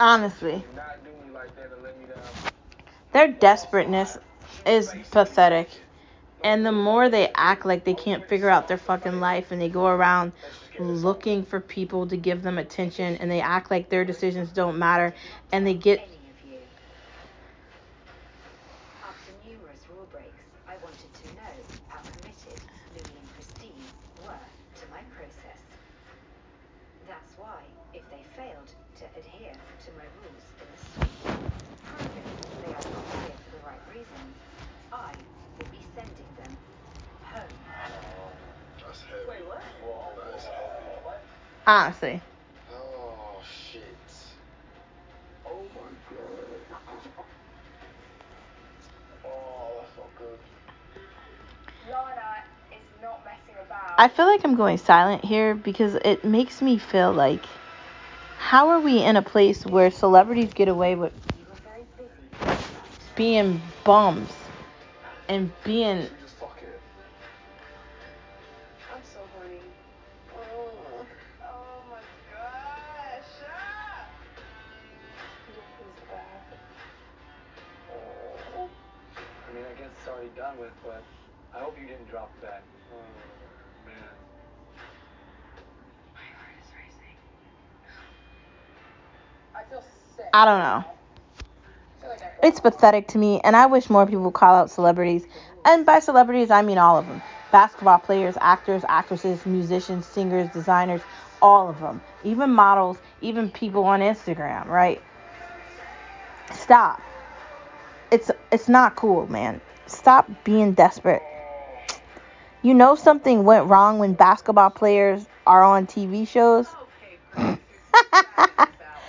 Down. 0.00 0.32
their 3.12 3.28
desperateness 3.28 4.18
is 4.66 4.92
pathetic. 5.10 5.68
And 6.42 6.64
the 6.64 6.72
more 6.72 7.10
they 7.10 7.30
act 7.34 7.66
like 7.66 7.84
they 7.84 7.94
can't 7.94 8.26
figure 8.26 8.48
out 8.48 8.66
their 8.66 8.78
fucking 8.78 9.20
life 9.20 9.52
and 9.52 9.60
they 9.60 9.68
go 9.68 9.86
around 9.86 10.32
looking 10.78 11.44
for 11.44 11.60
people 11.60 12.06
to 12.08 12.16
give 12.16 12.42
them 12.42 12.56
attention 12.56 13.16
and 13.16 13.30
they 13.30 13.42
act 13.42 13.70
like 13.70 13.90
their 13.90 14.04
decisions 14.06 14.50
don't 14.50 14.78
matter 14.78 15.14
and 15.52 15.66
they 15.66 15.74
get 15.74 15.98
any 15.98 16.06
of 16.08 16.50
you. 16.50 16.58
After 19.04 19.32
numerous 19.46 19.80
rule 19.92 20.08
breaks, 20.10 20.40
I 20.66 20.76
wanted 20.82 21.12
to 21.12 21.26
know 21.36 21.52
how 21.88 22.00
committed 22.08 22.58
Louis 22.96 23.12
and 23.20 23.28
Christine 23.36 23.84
were 24.24 24.32
to 24.80 24.84
my 24.90 25.02
process. 25.12 25.60
That's 27.06 27.32
why, 27.36 27.60
if 27.92 28.08
they 28.10 28.24
failed 28.36 28.72
to 29.00 29.04
adhere 29.18 29.52
to 29.52 29.90
my 29.98 30.08
rules 30.24 30.44
in 30.60 30.66
the 30.72 30.78
suite, 30.80 31.20
proving 31.84 32.24
they 32.62 32.72
are 32.72 32.88
not 32.92 33.06
here 33.24 33.36
for 33.44 33.50
the 33.56 33.62
right 33.66 33.82
reasons, 33.92 34.36
I 34.92 35.12
will 35.58 35.68
be 35.72 35.80
sending 35.94 36.30
them 36.36 36.56
home. 37.24 37.56
That's 38.84 39.02
heavy. 39.02 39.24
Wait, 39.28 39.46
what? 39.46 39.62
That 39.62 40.36
is 40.36 40.44
heavy. 40.44 40.80
Ah, 41.72 41.84
Honestly. 41.84 42.20
Oh 42.72 43.40
shit. 43.70 43.84
Oh 45.46 45.62
my 45.72 45.80
god. 46.10 46.80
Oh, 49.24 49.80
that's 49.80 49.96
not 49.96 50.16
good. 50.18 50.38
Lana 51.88 52.42
is 52.72 52.78
not 53.00 53.24
messing 53.24 53.54
about. 53.64 53.94
I 53.96 54.08
feel 54.08 54.26
like 54.26 54.42
I'm 54.42 54.56
going 54.56 54.78
silent 54.78 55.24
here 55.24 55.54
because 55.54 55.94
it 55.94 56.24
makes 56.24 56.60
me 56.60 56.76
feel 56.76 57.12
like 57.12 57.44
how 58.38 58.70
are 58.70 58.80
we 58.80 58.98
in 59.04 59.14
a 59.14 59.22
place 59.22 59.64
where 59.64 59.92
celebrities 59.92 60.52
get 60.52 60.66
away 60.66 60.96
with 60.96 61.12
You 61.38 61.46
were 61.46 61.54
very 61.70 61.84
busy. 62.50 62.64
being 63.14 63.62
bums 63.84 64.32
and 65.28 65.52
being 65.62 66.08
I 90.40 90.46
don't 90.46 90.60
know. 90.60 90.84
It's 92.42 92.60
pathetic 92.60 93.08
to 93.08 93.18
me, 93.18 93.42
and 93.44 93.54
I 93.54 93.66
wish 93.66 93.90
more 93.90 94.06
people 94.06 94.22
would 94.22 94.32
call 94.32 94.54
out 94.54 94.70
celebrities. 94.70 95.26
And 95.66 95.84
by 95.84 95.98
celebrities, 95.98 96.50
I 96.50 96.62
mean 96.62 96.78
all 96.78 96.96
of 96.96 97.06
them 97.06 97.20
basketball 97.52 97.98
players, 97.98 98.38
actors, 98.40 98.82
actresses, 98.88 99.44
musicians, 99.44 100.06
singers, 100.06 100.48
designers, 100.48 101.02
all 101.42 101.68
of 101.68 101.78
them. 101.80 102.00
Even 102.24 102.52
models, 102.52 102.96
even 103.20 103.50
people 103.50 103.84
on 103.84 104.00
Instagram, 104.00 104.64
right? 104.64 105.02
Stop. 106.54 107.02
It's 108.10 108.30
it's 108.50 108.66
not 108.66 108.96
cool, 108.96 109.30
man. 109.30 109.60
Stop 109.88 110.30
being 110.44 110.72
desperate. 110.72 111.22
You 112.62 112.72
know 112.72 112.94
something 112.94 113.44
went 113.44 113.66
wrong 113.66 113.98
when 113.98 114.14
basketball 114.14 114.70
players 114.70 115.26
are 115.46 115.62
on 115.62 115.86
TV 115.86 116.26
shows? 116.26 116.66
Okay, 117.32 117.58
Chris, 117.60 117.80
you're 117.92 118.16
dragging 118.16 118.62
this 118.62 118.80
out 118.80 119.00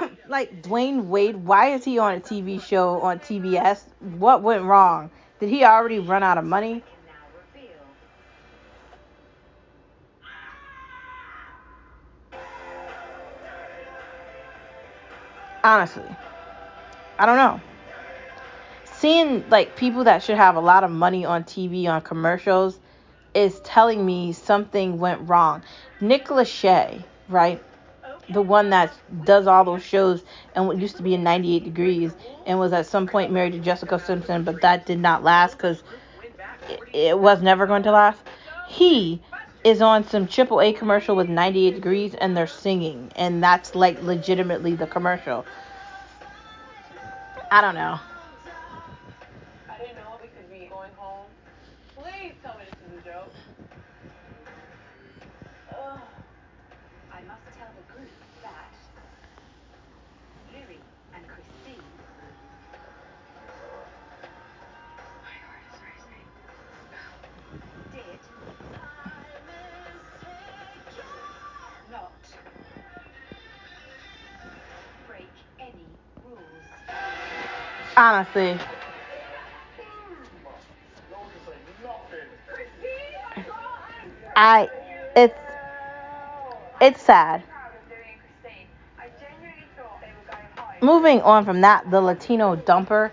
now. 0.00 0.10
Like 0.32 0.62
Dwyane 0.62 1.08
Wade, 1.08 1.36
why 1.36 1.74
is 1.74 1.84
he 1.84 1.98
on 1.98 2.14
a 2.14 2.20
TV 2.20 2.58
show 2.58 3.02
on 3.02 3.18
TBS? 3.18 3.82
What 4.00 4.40
went 4.40 4.64
wrong? 4.64 5.10
Did 5.38 5.50
he 5.50 5.62
already 5.62 5.98
run 5.98 6.22
out 6.22 6.38
of 6.38 6.44
money? 6.46 6.82
Honestly, 15.62 16.16
I 17.18 17.26
don't 17.26 17.36
know. 17.36 17.60
Seeing 18.86 19.50
like 19.50 19.76
people 19.76 20.04
that 20.04 20.22
should 20.22 20.38
have 20.38 20.56
a 20.56 20.60
lot 20.60 20.82
of 20.82 20.90
money 20.90 21.26
on 21.26 21.44
TV 21.44 21.86
on 21.88 22.00
commercials 22.00 22.78
is 23.34 23.60
telling 23.60 24.06
me 24.06 24.32
something 24.32 24.98
went 24.98 25.28
wrong. 25.28 25.62
Nick 26.00 26.28
Lachey, 26.28 27.04
right? 27.28 27.62
The 28.30 28.42
one 28.42 28.70
that 28.70 28.92
does 29.24 29.46
all 29.46 29.64
those 29.64 29.82
shows 29.82 30.22
and 30.54 30.66
what 30.66 30.78
used 30.78 30.96
to 30.96 31.02
be 31.02 31.14
in 31.14 31.22
98 31.22 31.64
Degrees 31.64 32.12
and 32.46 32.58
was 32.58 32.72
at 32.72 32.86
some 32.86 33.06
point 33.06 33.32
married 33.32 33.52
to 33.52 33.58
Jessica 33.58 33.98
Simpson, 33.98 34.44
but 34.44 34.60
that 34.62 34.86
did 34.86 35.00
not 35.00 35.22
last 35.22 35.56
because 35.56 35.82
it, 36.68 36.80
it 36.92 37.18
was 37.18 37.42
never 37.42 37.66
going 37.66 37.82
to 37.82 37.92
last. 37.92 38.20
He 38.68 39.20
is 39.64 39.82
on 39.82 40.04
some 40.04 40.26
triple 40.26 40.60
A 40.60 40.72
commercial 40.72 41.14
with 41.14 41.28
98 41.28 41.74
Degrees 41.74 42.14
and 42.14 42.36
they're 42.36 42.46
singing, 42.46 43.12
and 43.16 43.42
that's 43.42 43.74
like 43.74 44.02
legitimately 44.02 44.74
the 44.74 44.86
commercial. 44.86 45.44
I 47.50 47.60
don't 47.60 47.74
know. 47.74 48.00
Honestly. 78.02 78.58
I 84.34 84.68
it's 85.14 85.38
it's 86.80 87.00
sad. 87.00 87.44
Moving 90.80 91.20
on 91.20 91.44
from 91.44 91.60
that, 91.60 91.88
the 91.92 92.00
Latino 92.00 92.56
dumper. 92.56 93.12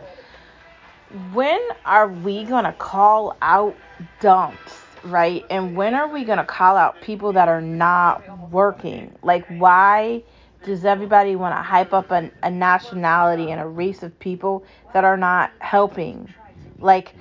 When 1.34 1.62
are 1.86 2.08
we 2.08 2.46
gonna 2.46 2.74
call 2.74 3.38
out 3.44 3.76
dumps, 4.20 4.74
right? 5.04 5.46
And 5.52 5.76
when 5.76 5.94
are 5.94 6.08
we 6.08 6.24
gonna 6.24 6.46
call 6.46 6.76
out 6.76 7.00
people 7.02 7.34
that 7.34 7.48
are 7.48 7.62
not 7.62 8.50
working? 8.50 9.14
Like, 9.22 9.46
why 9.50 10.24
does 10.66 10.86
everybody 10.86 11.36
want 11.36 11.56
to 11.56 11.62
hype 11.62 11.94
up 11.94 12.12
an, 12.12 12.32
a 12.44 12.52
nationality 12.52 13.52
and 13.52 13.62
a 13.62 13.68
race 13.68 14.04
of 14.04 14.18
people 14.20 14.64
that 14.94 15.04
are 15.04 15.18
not 15.18 15.52
helping? 15.60 16.34
Like, 16.80 17.16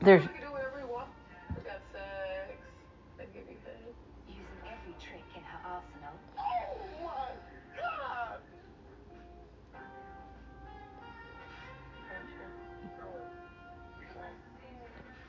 there's 0.00 0.22
We 0.22 0.28
can 0.28 0.40
do 0.40 0.52
whatever 0.52 0.76
we 0.76 0.92
want. 0.92 1.08
We 1.56 1.62
got 1.62 1.80
sex. 1.92 2.54
I 3.18 3.24
give 3.34 3.42
you 3.48 3.56
head. 3.66 3.94
using 4.28 4.62
every 4.64 4.94
trick 5.02 5.24
in 5.34 5.42
her 5.42 5.58
arsenal. 5.66 6.14
Oh 6.38 6.78
my 7.04 7.80
god. 7.80 8.38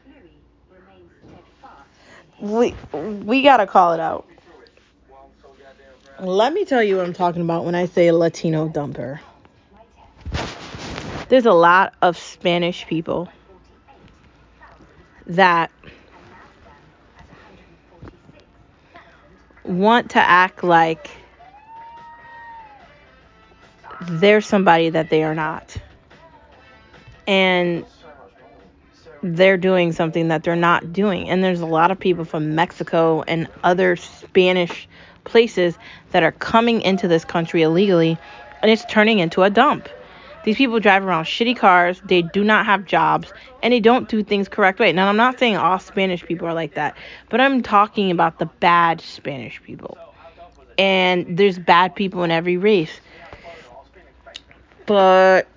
Louis 0.08 0.38
remains 0.72 1.12
steadfast 1.26 1.90
in 2.42 2.42
his 2.42 2.42
we 2.42 2.74
we 3.26 3.42
gotta 3.44 3.68
call 3.68 3.94
it 3.94 4.00
out. 4.00 4.28
Well, 5.10 5.30
I'm 5.32 5.42
so 5.42 5.50
goddamn 5.50 5.98
proud. 6.06 6.09
Let 6.22 6.52
me 6.52 6.66
tell 6.66 6.84
you 6.84 6.98
what 6.98 7.06
I'm 7.06 7.14
talking 7.14 7.42
about 7.42 7.64
when 7.64 7.76
I 7.76 7.86
say 7.86 8.12
Latino 8.12 8.68
dumper. 8.68 9.20
There's 11.30 11.46
a 11.46 11.54
lot 11.54 11.94
of 12.02 12.18
Spanish 12.18 12.86
people 12.88 13.30
that 15.28 15.72
and 15.82 15.92
now 15.92 16.40
stands 16.44 16.92
at 17.14 17.30
146,000 19.64 19.78
want 19.78 20.10
to 20.12 20.20
act 20.20 20.64
like 20.64 21.10
they're 24.02 24.42
somebody 24.42 24.90
that 24.90 25.10
they 25.10 25.24
are 25.24 25.36
not. 25.36 25.78
And 27.28 27.86
they're 29.22 29.58
doing 29.58 29.94
something 29.94 30.28
that 30.30 30.44
they're 30.44 30.58
not 30.58 30.92
doing. 30.92 31.30
And 31.30 31.42
there's 31.42 31.62
a 31.62 31.66
lot 31.66 31.92
of 31.92 32.00
people 32.00 32.26
from 32.26 32.56
Mexico 32.56 33.24
and 33.26 33.48
other 33.64 33.96
Spanish 33.96 34.90
places 35.24 35.78
that 36.12 36.24
are 36.24 36.32
coming 36.32 36.82
into 36.82 37.08
this 37.08 37.26
country 37.26 37.62
illegally, 37.62 38.18
and 38.62 38.72
it's 38.72 38.86
turning 38.86 39.20
into 39.20 39.44
a 39.44 39.50
dump. 39.50 39.90
These 40.46 40.58
people 40.58 40.80
drive 40.80 41.06
around 41.06 41.26
shitty 41.26 41.58
cars, 41.58 42.02
they 42.06 42.22
do 42.22 42.44
not 42.44 42.66
have 42.66 42.86
jobs, 42.86 43.32
and 43.62 43.74
they 43.74 43.80
don't 43.80 44.08
do 44.08 44.24
things 44.24 44.48
correct 44.48 44.80
way. 44.80 44.92
Now, 44.94 45.10
I'm 45.10 45.18
not 45.18 45.38
saying 45.38 45.58
all 45.58 45.80
Spanish 45.80 46.24
people 46.24 46.48
are 46.48 46.54
like 46.54 46.76
that, 46.76 46.96
but 47.30 47.42
I'm 47.42 47.62
talking 47.62 48.10
about 48.10 48.40
the 48.40 48.46
bad 48.46 49.02
Spanish 49.02 49.62
people. 49.62 49.98
And 50.78 51.38
there's 51.38 51.60
bad 51.60 51.94
people 51.94 52.24
in 52.24 52.32
every 52.32 52.56
race. 52.56 53.02
But 54.86 55.48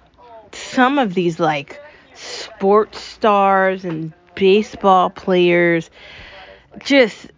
some 0.52 0.98
of 0.98 1.14
these 1.14 1.38
like 1.38 1.80
sports 2.14 3.00
stars 3.00 3.84
and 3.84 4.12
baseball 4.34 5.10
players 5.10 5.90
just 6.80 7.30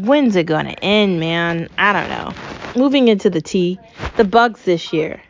when's 0.00 0.36
it 0.36 0.44
gonna 0.44 0.74
end 0.82 1.20
man? 1.20 1.68
I 1.78 1.92
don't 1.92 2.08
know. 2.08 2.32
Moving 2.80 3.08
into 3.08 3.30
the 3.30 3.40
T, 3.40 3.78
the 4.16 4.24
bugs 4.24 4.62
this 4.64 4.92
year 4.92 5.20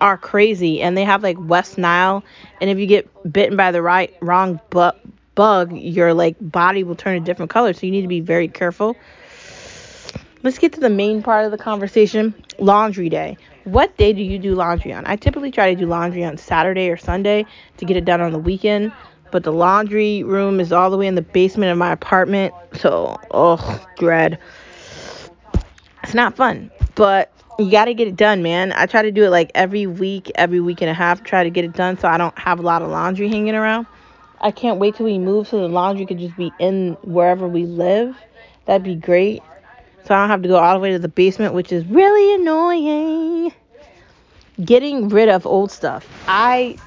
are 0.00 0.16
crazy 0.18 0.82
and 0.82 0.96
they 0.96 1.04
have 1.04 1.22
like 1.22 1.36
west 1.40 1.78
nile 1.78 2.22
and 2.60 2.68
if 2.68 2.78
you 2.78 2.86
get 2.86 3.32
bitten 3.32 3.56
by 3.56 3.72
the 3.72 3.80
right 3.80 4.14
wrong 4.20 4.60
bu- 4.70 4.90
bug 5.34 5.72
your 5.72 6.12
like 6.12 6.36
body 6.40 6.84
will 6.84 6.94
turn 6.94 7.16
a 7.16 7.20
different 7.20 7.50
color 7.50 7.72
so 7.72 7.86
you 7.86 7.92
need 7.92 8.02
to 8.02 8.08
be 8.08 8.20
very 8.20 8.48
careful. 8.48 8.96
Let's 10.42 10.58
get 10.58 10.74
to 10.74 10.80
the 10.80 10.90
main 10.90 11.22
part 11.22 11.44
of 11.44 11.50
the 11.50 11.58
conversation 11.58 12.34
laundry 12.58 13.08
day. 13.08 13.36
What 13.64 13.96
day 13.96 14.12
do 14.12 14.22
you 14.22 14.38
do 14.38 14.54
laundry 14.54 14.92
on? 14.92 15.04
I 15.06 15.16
typically 15.16 15.50
try 15.50 15.74
to 15.74 15.80
do 15.80 15.86
laundry 15.86 16.24
on 16.24 16.36
Saturday 16.36 16.88
or 16.88 16.96
Sunday 16.96 17.46
to 17.78 17.84
get 17.84 17.96
it 17.96 18.04
done 18.04 18.20
on 18.20 18.32
the 18.32 18.38
weekend, 18.38 18.92
but 19.36 19.44
the 19.44 19.52
laundry 19.52 20.22
room 20.22 20.60
is 20.60 20.72
all 20.72 20.88
the 20.88 20.96
way 20.96 21.06
in 21.06 21.14
the 21.14 21.20
basement 21.20 21.70
of 21.70 21.76
my 21.76 21.92
apartment, 21.92 22.54
so 22.72 23.20
oh, 23.32 23.86
dread. 23.98 24.38
It's 26.02 26.14
not 26.14 26.34
fun, 26.34 26.70
but 26.94 27.30
you 27.58 27.70
got 27.70 27.84
to 27.84 27.92
get 27.92 28.08
it 28.08 28.16
done, 28.16 28.42
man. 28.42 28.72
I 28.72 28.86
try 28.86 29.02
to 29.02 29.12
do 29.12 29.24
it 29.24 29.28
like 29.28 29.50
every 29.54 29.86
week, 29.86 30.32
every 30.36 30.58
week 30.60 30.80
and 30.80 30.88
a 30.88 30.94
half, 30.94 31.22
try 31.22 31.44
to 31.44 31.50
get 31.50 31.66
it 31.66 31.74
done 31.74 31.98
so 31.98 32.08
I 32.08 32.16
don't 32.16 32.38
have 32.38 32.60
a 32.60 32.62
lot 32.62 32.80
of 32.80 32.88
laundry 32.88 33.28
hanging 33.28 33.54
around. 33.54 33.86
I 34.40 34.52
can't 34.52 34.78
wait 34.78 34.94
till 34.94 35.04
we 35.04 35.18
move 35.18 35.48
so 35.48 35.60
the 35.60 35.68
laundry 35.68 36.06
could 36.06 36.18
just 36.18 36.34
be 36.38 36.50
in 36.58 36.96
wherever 37.02 37.46
we 37.46 37.66
live. 37.66 38.16
That'd 38.64 38.84
be 38.84 38.94
great. 38.94 39.42
So 40.06 40.14
I 40.14 40.22
don't 40.22 40.30
have 40.30 40.40
to 40.40 40.48
go 40.48 40.56
all 40.56 40.72
the 40.72 40.80
way 40.80 40.92
to 40.92 40.98
the 40.98 41.08
basement, 41.08 41.52
which 41.52 41.72
is 41.72 41.84
really 41.84 42.40
annoying. 42.40 43.52
Getting 44.64 45.10
rid 45.10 45.28
of 45.28 45.44
old 45.44 45.70
stuff. 45.70 46.08
I 46.26 46.78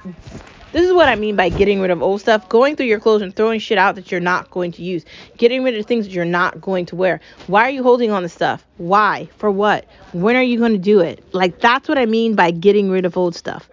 this 0.71 0.85
is 0.85 0.93
what 0.93 1.09
I 1.09 1.15
mean 1.15 1.35
by 1.35 1.49
getting 1.49 1.81
rid 1.81 1.91
of 1.91 2.01
old 2.01 2.21
stuff. 2.21 2.47
Going 2.49 2.75
through 2.75 2.85
your 2.85 2.99
clothes 2.99 3.21
and 3.21 3.35
throwing 3.35 3.59
shit 3.59 3.77
out 3.77 3.95
that 3.95 4.11
you're 4.11 4.19
not 4.19 4.51
going 4.51 4.71
to 4.73 4.83
use. 4.83 5.03
Getting 5.37 5.63
rid 5.63 5.77
of 5.77 5.85
things 5.85 6.05
that 6.05 6.13
you're 6.13 6.25
not 6.25 6.61
going 6.61 6.85
to 6.87 6.95
wear. 6.95 7.19
Why 7.47 7.63
are 7.63 7.69
you 7.69 7.83
holding 7.83 8.11
on 8.11 8.21
to 8.21 8.29
stuff? 8.29 8.65
Why? 8.77 9.29
For 9.37 9.49
what? 9.49 9.85
When 10.13 10.35
are 10.35 10.43
you 10.43 10.59
going 10.59 10.73
to 10.73 10.77
do 10.77 10.99
it? 10.99 11.23
Like 11.33 11.59
that's 11.59 11.89
what 11.89 11.97
I 11.97 12.05
mean 12.05 12.35
by 12.35 12.51
getting 12.51 12.89
rid 12.89 13.05
of 13.05 13.17
old 13.17 13.35
stuff. 13.35 13.69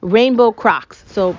Rainbow 0.00 0.52
Crocs. 0.52 1.04
So 1.06 1.36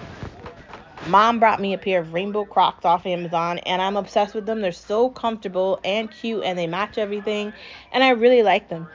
Mom 1.07 1.39
brought 1.39 1.61
me 1.61 1.73
a 1.73 1.77
pair 1.77 1.99
of 1.99 2.13
rainbow 2.13 2.43
Crocs 2.43 2.83
off 2.83 3.05
Amazon, 3.05 3.59
and 3.59 3.81
I'm 3.81 3.95
obsessed 3.95 4.35
with 4.35 4.45
them. 4.45 4.61
They're 4.61 4.71
so 4.71 5.09
comfortable 5.09 5.79
and 5.83 6.11
cute, 6.11 6.43
and 6.43 6.57
they 6.57 6.67
match 6.67 6.97
everything, 6.97 7.53
and 7.93 8.03
I 8.03 8.09
really 8.09 8.43
like 8.43 8.69
them. 8.69 8.87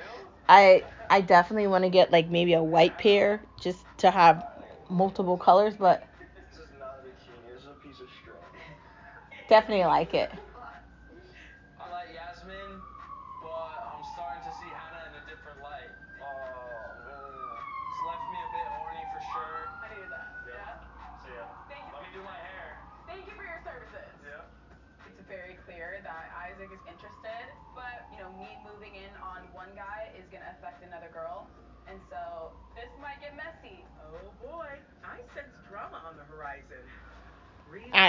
I 0.48 0.84
I 1.08 1.20
definitely 1.20 1.68
want 1.68 1.84
to 1.84 1.90
get 1.90 2.12
like 2.12 2.28
maybe 2.28 2.52
a 2.54 2.62
white 2.62 2.98
pair 2.98 3.42
just 3.60 3.78
to 3.98 4.10
have 4.10 4.44
multiple 4.92 5.36
colors, 5.38 5.74
but 5.78 6.06
This 6.50 6.60
is 6.60 6.68
not 6.78 7.00
a 7.00 7.06
bikini. 7.06 7.54
This 7.54 7.64
a 7.64 7.86
piece 7.86 8.00
of 8.00 8.08
string. 8.20 9.48
definitely 9.48 9.84
like 9.84 10.14
it. 10.14 10.30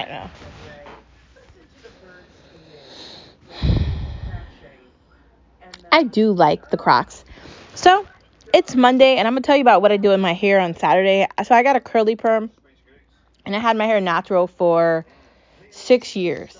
And 0.10 0.30
the 5.80 5.96
I 5.96 6.04
do 6.04 6.32
like 6.32 6.70
the 6.70 6.78
Crocs. 6.78 7.24
So 7.76 8.06
it's 8.54 8.76
Monday, 8.76 9.16
and 9.16 9.28
I'm 9.28 9.34
gonna 9.34 9.42
tell 9.42 9.56
you 9.56 9.62
about 9.62 9.82
what 9.82 9.92
I 9.92 9.98
do 9.98 10.12
in 10.12 10.22
my 10.22 10.34
hair 10.34 10.60
on 10.60 10.76
Saturday. 10.76 11.28
So 11.44 11.56
I 11.56 11.64
got 11.64 11.76
a 11.76 11.80
curly 11.80 12.16
perm, 12.16 12.52
and 13.46 13.56
I 13.56 13.60
had 13.60 13.78
my 13.78 13.86
hair 13.86 14.02
natural 14.02 14.48
for 14.48 15.06
six 15.72 16.16
years. 16.16 16.56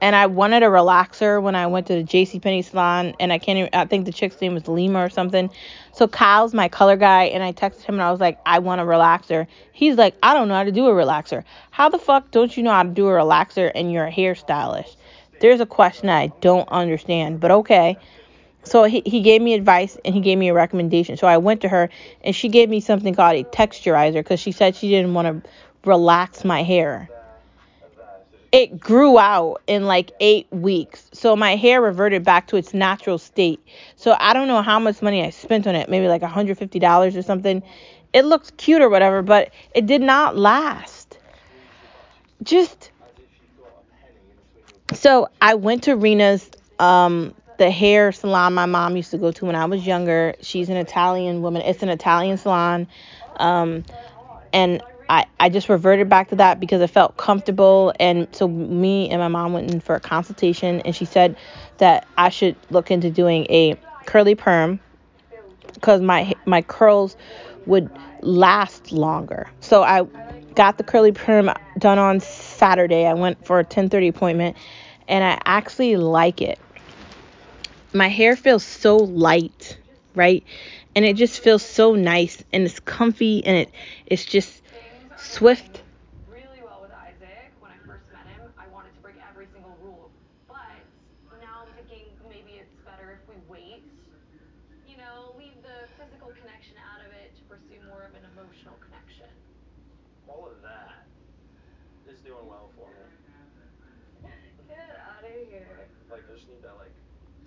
And 0.00 0.14
I 0.14 0.26
wanted 0.26 0.62
a 0.62 0.66
relaxer 0.66 1.42
when 1.42 1.54
I 1.54 1.66
went 1.66 1.86
to 1.86 1.94
the 1.94 2.02
J.C. 2.02 2.38
Penney 2.38 2.62
salon, 2.62 3.14
and 3.18 3.32
I 3.32 3.38
can't. 3.38 3.58
Even, 3.58 3.70
I 3.72 3.86
think 3.86 4.04
the 4.04 4.12
chick's 4.12 4.40
name 4.40 4.54
was 4.54 4.68
Lima 4.68 4.98
or 5.00 5.08
something. 5.08 5.50
So 5.92 6.06
Kyle's 6.06 6.52
my 6.52 6.68
color 6.68 6.96
guy, 6.96 7.24
and 7.24 7.42
I 7.42 7.52
texted 7.52 7.82
him 7.82 7.94
and 7.96 8.02
I 8.02 8.10
was 8.10 8.20
like, 8.20 8.38
I 8.44 8.58
want 8.58 8.80
a 8.80 8.84
relaxer. 8.84 9.46
He's 9.72 9.96
like, 9.96 10.14
I 10.22 10.34
don't 10.34 10.48
know 10.48 10.54
how 10.54 10.64
to 10.64 10.72
do 10.72 10.86
a 10.86 10.92
relaxer. 10.92 11.44
How 11.70 11.88
the 11.88 11.98
fuck 11.98 12.30
don't 12.30 12.54
you 12.56 12.62
know 12.62 12.72
how 12.72 12.82
to 12.82 12.88
do 12.88 13.08
a 13.08 13.12
relaxer 13.12 13.72
and 13.74 13.90
you're 13.90 14.06
a 14.06 14.12
hairstylist? 14.12 14.96
There's 15.40 15.60
a 15.60 15.66
question 15.66 16.08
I 16.08 16.28
don't 16.40 16.68
understand, 16.68 17.40
but 17.40 17.50
okay. 17.50 17.98
So 18.64 18.84
he, 18.84 19.02
he 19.06 19.20
gave 19.20 19.40
me 19.40 19.54
advice 19.54 19.96
and 20.04 20.14
he 20.14 20.20
gave 20.20 20.38
me 20.38 20.48
a 20.48 20.54
recommendation. 20.54 21.16
So 21.16 21.26
I 21.26 21.38
went 21.38 21.60
to 21.60 21.68
her 21.68 21.88
and 22.22 22.34
she 22.34 22.48
gave 22.48 22.68
me 22.68 22.80
something 22.80 23.14
called 23.14 23.36
a 23.36 23.44
texturizer 23.44 24.14
because 24.14 24.40
she 24.40 24.50
said 24.50 24.74
she 24.74 24.88
didn't 24.88 25.14
want 25.14 25.44
to 25.44 25.50
relax 25.88 26.44
my 26.44 26.62
hair. 26.62 27.08
It 28.52 28.78
grew 28.78 29.18
out 29.18 29.62
in 29.66 29.86
like 29.86 30.12
eight 30.20 30.46
weeks. 30.50 31.08
So 31.12 31.36
my 31.36 31.56
hair 31.56 31.80
reverted 31.80 32.24
back 32.24 32.46
to 32.48 32.56
its 32.56 32.72
natural 32.72 33.18
state. 33.18 33.60
So 33.96 34.16
I 34.18 34.32
don't 34.32 34.48
know 34.48 34.62
how 34.62 34.78
much 34.78 35.02
money 35.02 35.24
I 35.24 35.30
spent 35.30 35.66
on 35.66 35.74
it, 35.74 35.88
maybe 35.88 36.08
like 36.08 36.22
$150 36.22 37.16
or 37.16 37.22
something. 37.22 37.62
It 38.12 38.24
looks 38.24 38.50
cute 38.56 38.80
or 38.80 38.88
whatever, 38.88 39.22
but 39.22 39.50
it 39.74 39.86
did 39.86 40.00
not 40.00 40.36
last. 40.36 41.18
Just 42.42 42.90
so 44.94 45.28
I 45.40 45.54
went 45.54 45.84
to 45.84 45.96
Rena's, 45.96 46.48
um, 46.78 47.34
the 47.58 47.70
hair 47.70 48.12
salon 48.12 48.54
my 48.54 48.66
mom 48.66 48.96
used 48.96 49.10
to 49.10 49.18
go 49.18 49.32
to 49.32 49.46
when 49.46 49.56
I 49.56 49.64
was 49.64 49.86
younger. 49.86 50.34
She's 50.40 50.68
an 50.68 50.76
Italian 50.76 51.42
woman. 51.42 51.62
It's 51.62 51.82
an 51.82 51.88
Italian 51.88 52.36
salon. 52.38 52.86
Um, 53.36 53.84
and 54.52 54.82
I, 55.08 55.26
I 55.38 55.48
just 55.48 55.68
reverted 55.68 56.08
back 56.08 56.30
to 56.30 56.36
that 56.36 56.58
because 56.58 56.80
it 56.80 56.88
felt 56.88 57.16
comfortable. 57.16 57.92
And 58.00 58.28
so 58.32 58.48
me 58.48 59.08
and 59.10 59.20
my 59.20 59.28
mom 59.28 59.52
went 59.52 59.70
in 59.70 59.80
for 59.80 59.94
a 59.94 60.00
consultation, 60.00 60.80
and 60.80 60.94
she 60.94 61.04
said 61.04 61.36
that 61.78 62.06
I 62.16 62.28
should 62.28 62.56
look 62.70 62.90
into 62.90 63.10
doing 63.10 63.46
a 63.48 63.76
curly 64.06 64.34
perm 64.34 64.80
because 65.74 66.00
my 66.00 66.34
my 66.44 66.62
curls 66.62 67.16
would 67.66 67.90
last 68.22 68.92
longer. 68.92 69.48
So 69.60 69.82
I 69.82 70.06
got 70.54 70.78
the 70.78 70.84
curly 70.84 71.12
perm 71.12 71.50
done 71.78 71.98
on 71.98 72.20
Saturday. 72.20 73.06
I 73.06 73.14
went 73.14 73.44
for 73.44 73.60
a 73.60 73.64
10:30 73.64 74.08
appointment, 74.08 74.56
and 75.06 75.22
I 75.22 75.38
actually 75.44 75.96
like 75.96 76.42
it. 76.42 76.58
My 77.92 78.08
hair 78.08 78.36
feels 78.36 78.64
so 78.64 78.96
light, 78.96 79.78
right? 80.14 80.44
And 80.94 81.04
it 81.04 81.14
just 81.16 81.40
feels 81.40 81.62
so 81.62 81.94
nice 81.94 82.42
and 82.52 82.64
it's 82.64 82.80
comfy 82.80 83.44
and 83.44 83.56
it 83.56 83.70
it's 84.06 84.24
just 84.24 84.62
swift. 85.26 85.82
really 86.30 86.62
well 86.62 86.78
with 86.80 86.94
Isaac. 86.94 87.50
When 87.58 87.70
I 87.70 87.78
first 87.84 88.06
met 88.14 88.26
him, 88.30 88.46
I 88.56 88.70
wanted 88.70 88.94
to 88.94 89.00
break 89.02 89.18
every 89.26 89.46
single 89.52 89.74
rule. 89.82 90.10
But 90.48 90.78
now 91.42 91.66
I'm 91.66 91.72
thinking 91.74 92.08
maybe 92.30 92.62
it's 92.62 92.72
better 92.86 93.18
if 93.18 93.22
we 93.28 93.36
wait. 93.50 93.82
You 94.86 94.96
know, 94.96 95.34
leave 95.36 95.58
the 95.60 95.90
physical 95.98 96.32
connection 96.32 96.78
out 96.80 97.04
of 97.04 97.10
it 97.12 97.34
to 97.36 97.42
pursue 97.50 97.82
more 97.90 98.06
of 98.06 98.14
an 98.16 98.24
emotional 98.32 98.78
connection. 98.80 99.28
All 100.30 100.46
of 100.48 100.62
that 100.62 101.04
is 102.08 102.22
doing 102.22 102.46
well 102.46 102.70
for 102.78 102.88
me. 102.88 104.30
Get 104.70 104.98
out 104.98 105.22
of 105.22 105.30
here. 105.50 105.90
Like, 106.10 106.24
I 106.26 106.32
just 106.32 106.48
need 106.48 106.62
that, 106.62 106.78
like, 106.80 106.94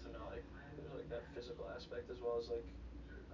to 0.04 0.08
know, 0.14 0.24
like, 0.30 0.46
there's, 0.78 0.94
like, 0.94 1.10
that 1.10 1.26
physical 1.34 1.66
aspect 1.74 2.12
as 2.12 2.22
well 2.22 2.38
as, 2.38 2.48
like, 2.54 2.64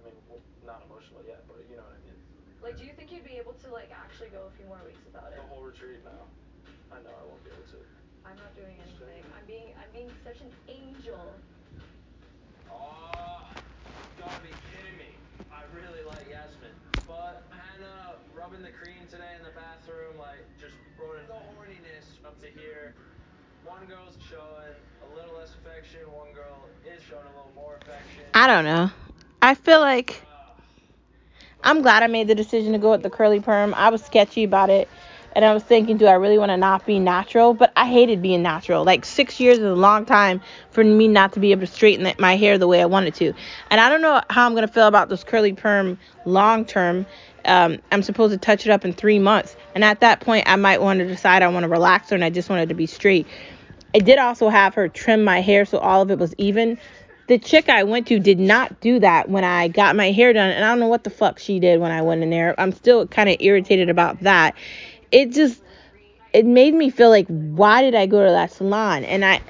mean, 0.08 0.16
well, 0.30 0.40
not 0.64 0.82
emotional 0.88 1.20
yet, 1.28 1.44
but 1.44 1.60
you 1.68 1.76
know 1.76 1.84
what 1.84 1.98
I 1.98 2.02
mean. 2.08 2.16
Like, 2.64 2.80
do 2.80 2.88
you 2.88 2.96
think 2.96 3.12
you'd 3.12 3.28
be 3.28 3.36
able 3.36 3.52
to, 3.62 3.68
like, 3.70 3.92
actually 3.92 4.32
go 4.32 4.48
a 4.48 4.52
few 4.55 4.55
more 4.66 4.82
weeks 4.84 4.98
without 5.06 5.30
it? 5.30 5.38
The 5.38 5.46
whole 5.46 5.62
retreat 5.62 6.02
now. 6.04 6.26
I 6.90 6.98
know 7.02 7.14
I 7.14 7.24
won't 7.26 7.42
be 7.46 7.50
able 7.50 7.66
to. 7.70 7.80
I'm 8.26 8.34
not 8.36 8.50
doing 8.58 8.74
anything. 8.82 9.22
I'm 9.38 9.46
being, 9.46 9.70
I'm 9.78 9.90
being 9.94 10.10
such 10.26 10.42
an 10.42 10.50
angel. 10.66 11.22
Oh, 12.70 13.46
you 13.54 14.22
gotta 14.22 14.42
be 14.42 14.50
kidding 14.66 14.98
me. 14.98 15.14
I 15.54 15.62
really 15.70 16.02
like 16.02 16.26
Yasmin. 16.26 16.74
But 17.06 17.46
Hannah 17.54 18.18
rubbing 18.34 18.62
the 18.62 18.74
cream 18.74 19.06
today 19.10 19.38
in 19.38 19.46
the 19.46 19.54
bathroom, 19.54 20.18
like, 20.18 20.42
just 20.58 20.74
brought 20.98 21.22
in 21.22 21.26
the 21.30 21.38
horniness 21.54 22.18
up 22.26 22.34
to 22.42 22.50
here. 22.50 22.94
One 23.64 23.86
girl's 23.86 24.18
showing 24.30 24.74
a 25.06 25.08
little 25.14 25.38
less 25.38 25.54
affection, 25.54 26.00
one 26.10 26.34
girl 26.34 26.66
is 26.82 27.02
showing 27.02 27.26
a 27.26 27.34
little 27.38 27.54
more 27.54 27.78
affection. 27.82 28.26
I 28.34 28.46
don't 28.46 28.64
know. 28.64 28.90
I 29.42 29.54
feel 29.54 29.80
like 29.80 30.25
I'm 31.66 31.82
glad 31.82 32.04
I 32.04 32.06
made 32.06 32.28
the 32.28 32.34
decision 32.36 32.72
to 32.74 32.78
go 32.78 32.92
with 32.92 33.02
the 33.02 33.10
curly 33.10 33.40
perm. 33.40 33.74
I 33.74 33.88
was 33.88 34.00
sketchy 34.00 34.44
about 34.44 34.70
it. 34.70 34.88
And 35.32 35.44
I 35.44 35.52
was 35.52 35.64
thinking, 35.64 35.96
do 35.96 36.06
I 36.06 36.12
really 36.12 36.38
want 36.38 36.50
to 36.50 36.56
not 36.56 36.86
be 36.86 37.00
natural? 37.00 37.54
But 37.54 37.72
I 37.76 37.86
hated 37.86 38.22
being 38.22 38.40
natural. 38.40 38.84
Like 38.84 39.04
six 39.04 39.40
years 39.40 39.58
is 39.58 39.64
a 39.64 39.74
long 39.74 40.06
time 40.06 40.40
for 40.70 40.84
me 40.84 41.08
not 41.08 41.32
to 41.32 41.40
be 41.40 41.50
able 41.50 41.62
to 41.62 41.66
straighten 41.66 42.10
my 42.20 42.36
hair 42.36 42.56
the 42.56 42.68
way 42.68 42.80
I 42.80 42.86
wanted 42.86 43.14
to. 43.16 43.34
And 43.68 43.80
I 43.80 43.88
don't 43.90 44.00
know 44.00 44.22
how 44.30 44.46
I'm 44.46 44.54
gonna 44.54 44.68
feel 44.68 44.86
about 44.86 45.08
this 45.08 45.24
curly 45.24 45.52
perm 45.52 45.98
long 46.24 46.64
term. 46.64 47.04
Um, 47.44 47.80
I'm 47.90 48.02
supposed 48.02 48.32
to 48.32 48.38
touch 48.38 48.64
it 48.64 48.70
up 48.70 48.84
in 48.84 48.92
three 48.92 49.18
months, 49.18 49.56
and 49.74 49.84
at 49.84 50.00
that 50.00 50.20
point, 50.20 50.48
I 50.48 50.56
might 50.56 50.80
want 50.80 51.00
to 51.00 51.06
decide 51.06 51.42
I 51.42 51.48
want 51.48 51.64
to 51.64 51.68
relax 51.68 52.10
her 52.10 52.14
and 52.14 52.24
I 52.24 52.30
just 52.30 52.48
wanted 52.48 52.70
to 52.70 52.74
be 52.74 52.86
straight. 52.86 53.26
I 53.94 53.98
did 53.98 54.18
also 54.18 54.48
have 54.48 54.74
her 54.74 54.88
trim 54.88 55.22
my 55.22 55.40
hair 55.40 55.64
so 55.64 55.78
all 55.78 56.00
of 56.00 56.10
it 56.10 56.18
was 56.18 56.34
even. 56.38 56.78
The 57.28 57.38
chick 57.38 57.68
I 57.68 57.82
went 57.82 58.06
to 58.08 58.20
did 58.20 58.38
not 58.38 58.80
do 58.80 59.00
that 59.00 59.28
when 59.28 59.42
I 59.42 59.68
got 59.68 59.96
my 59.96 60.12
hair 60.12 60.32
done, 60.32 60.50
and 60.50 60.64
I 60.64 60.68
don't 60.68 60.78
know 60.78 60.86
what 60.86 61.04
the 61.04 61.10
fuck 61.10 61.38
she 61.38 61.58
did 61.58 61.80
when 61.80 61.90
I 61.90 62.02
went 62.02 62.22
in 62.22 62.30
there. 62.30 62.54
I'm 62.58 62.72
still 62.72 63.06
kind 63.06 63.28
of 63.28 63.36
irritated 63.40 63.88
about 63.88 64.20
that. 64.20 64.54
It 65.10 65.32
just 65.32 65.60
it 66.32 66.46
made 66.46 66.74
me 66.74 66.90
feel 66.90 67.08
like 67.10 67.26
why 67.26 67.82
did 67.82 67.94
I 67.94 68.06
go 68.06 68.24
to 68.24 68.30
that 68.30 68.52
salon? 68.52 69.04
And 69.04 69.24
I 69.24 69.40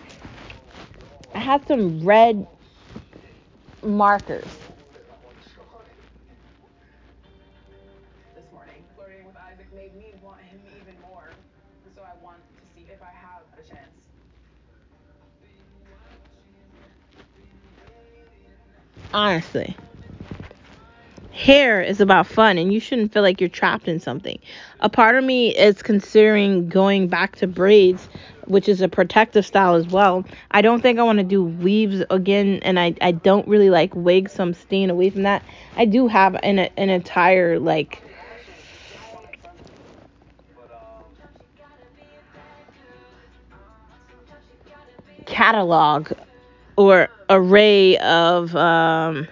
I 1.35 1.39
had 1.39 1.67
some 1.69 2.03
red 2.03 2.47
markers. 3.83 4.47
Honestly. 19.17 19.75
Hair 21.33 21.83
is 21.83 22.01
about 22.03 22.27
fun 22.27 22.59
and 22.59 22.73
you 22.73 22.81
shouldn't 22.81 23.13
feel 23.15 23.23
like 23.23 23.41
you're 23.41 23.49
trapped 23.49 23.89
in 23.89 23.99
something. 23.99 24.39
A 24.81 24.91
part 24.91 25.17
of 25.17 25.25
me 25.25 25.57
is 25.57 25.83
considering 25.83 26.69
going 26.69 27.09
back 27.09 27.37
to 27.37 27.47
braids, 27.47 28.09
which 28.45 28.69
is 28.69 28.83
a 28.83 28.89
protective 28.89 29.47
style 29.47 29.75
as 29.75 29.87
well. 29.87 30.25
I 30.51 30.61
don't 30.61 30.83
think 30.83 30.99
I 30.99 31.03
want 31.03 31.19
to 31.19 31.25
do 31.25 31.43
weaves 31.43 32.05
again 32.11 32.61
and 32.63 32.79
I, 32.79 32.95
I 33.01 33.13
don't 33.13 33.49
really 33.49 33.71
like 33.71 33.95
wigs, 33.95 34.33
so 34.33 34.43
I'm 34.43 34.55
staying 34.55 34.91
away 34.91 35.09
from 35.09 35.23
that. 35.23 35.43
I 35.77 35.87
do 35.87 36.09
have 36.09 36.35
an, 36.43 36.59
an 36.59 36.91
entire 36.91 37.59
like 37.59 38.03
catalog 45.25 46.13
or 46.77 47.09
array 47.31 47.99
of 47.99 48.55
um. 48.57 49.29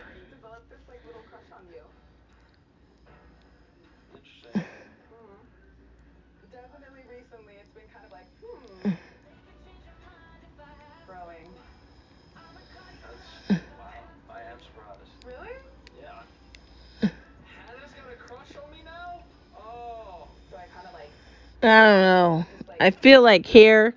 I 21.62 21.66
don't 21.66 22.00
know. 22.00 22.46
I 22.80 22.90
feel 22.90 23.22
like 23.22 23.46
hair 23.46 23.94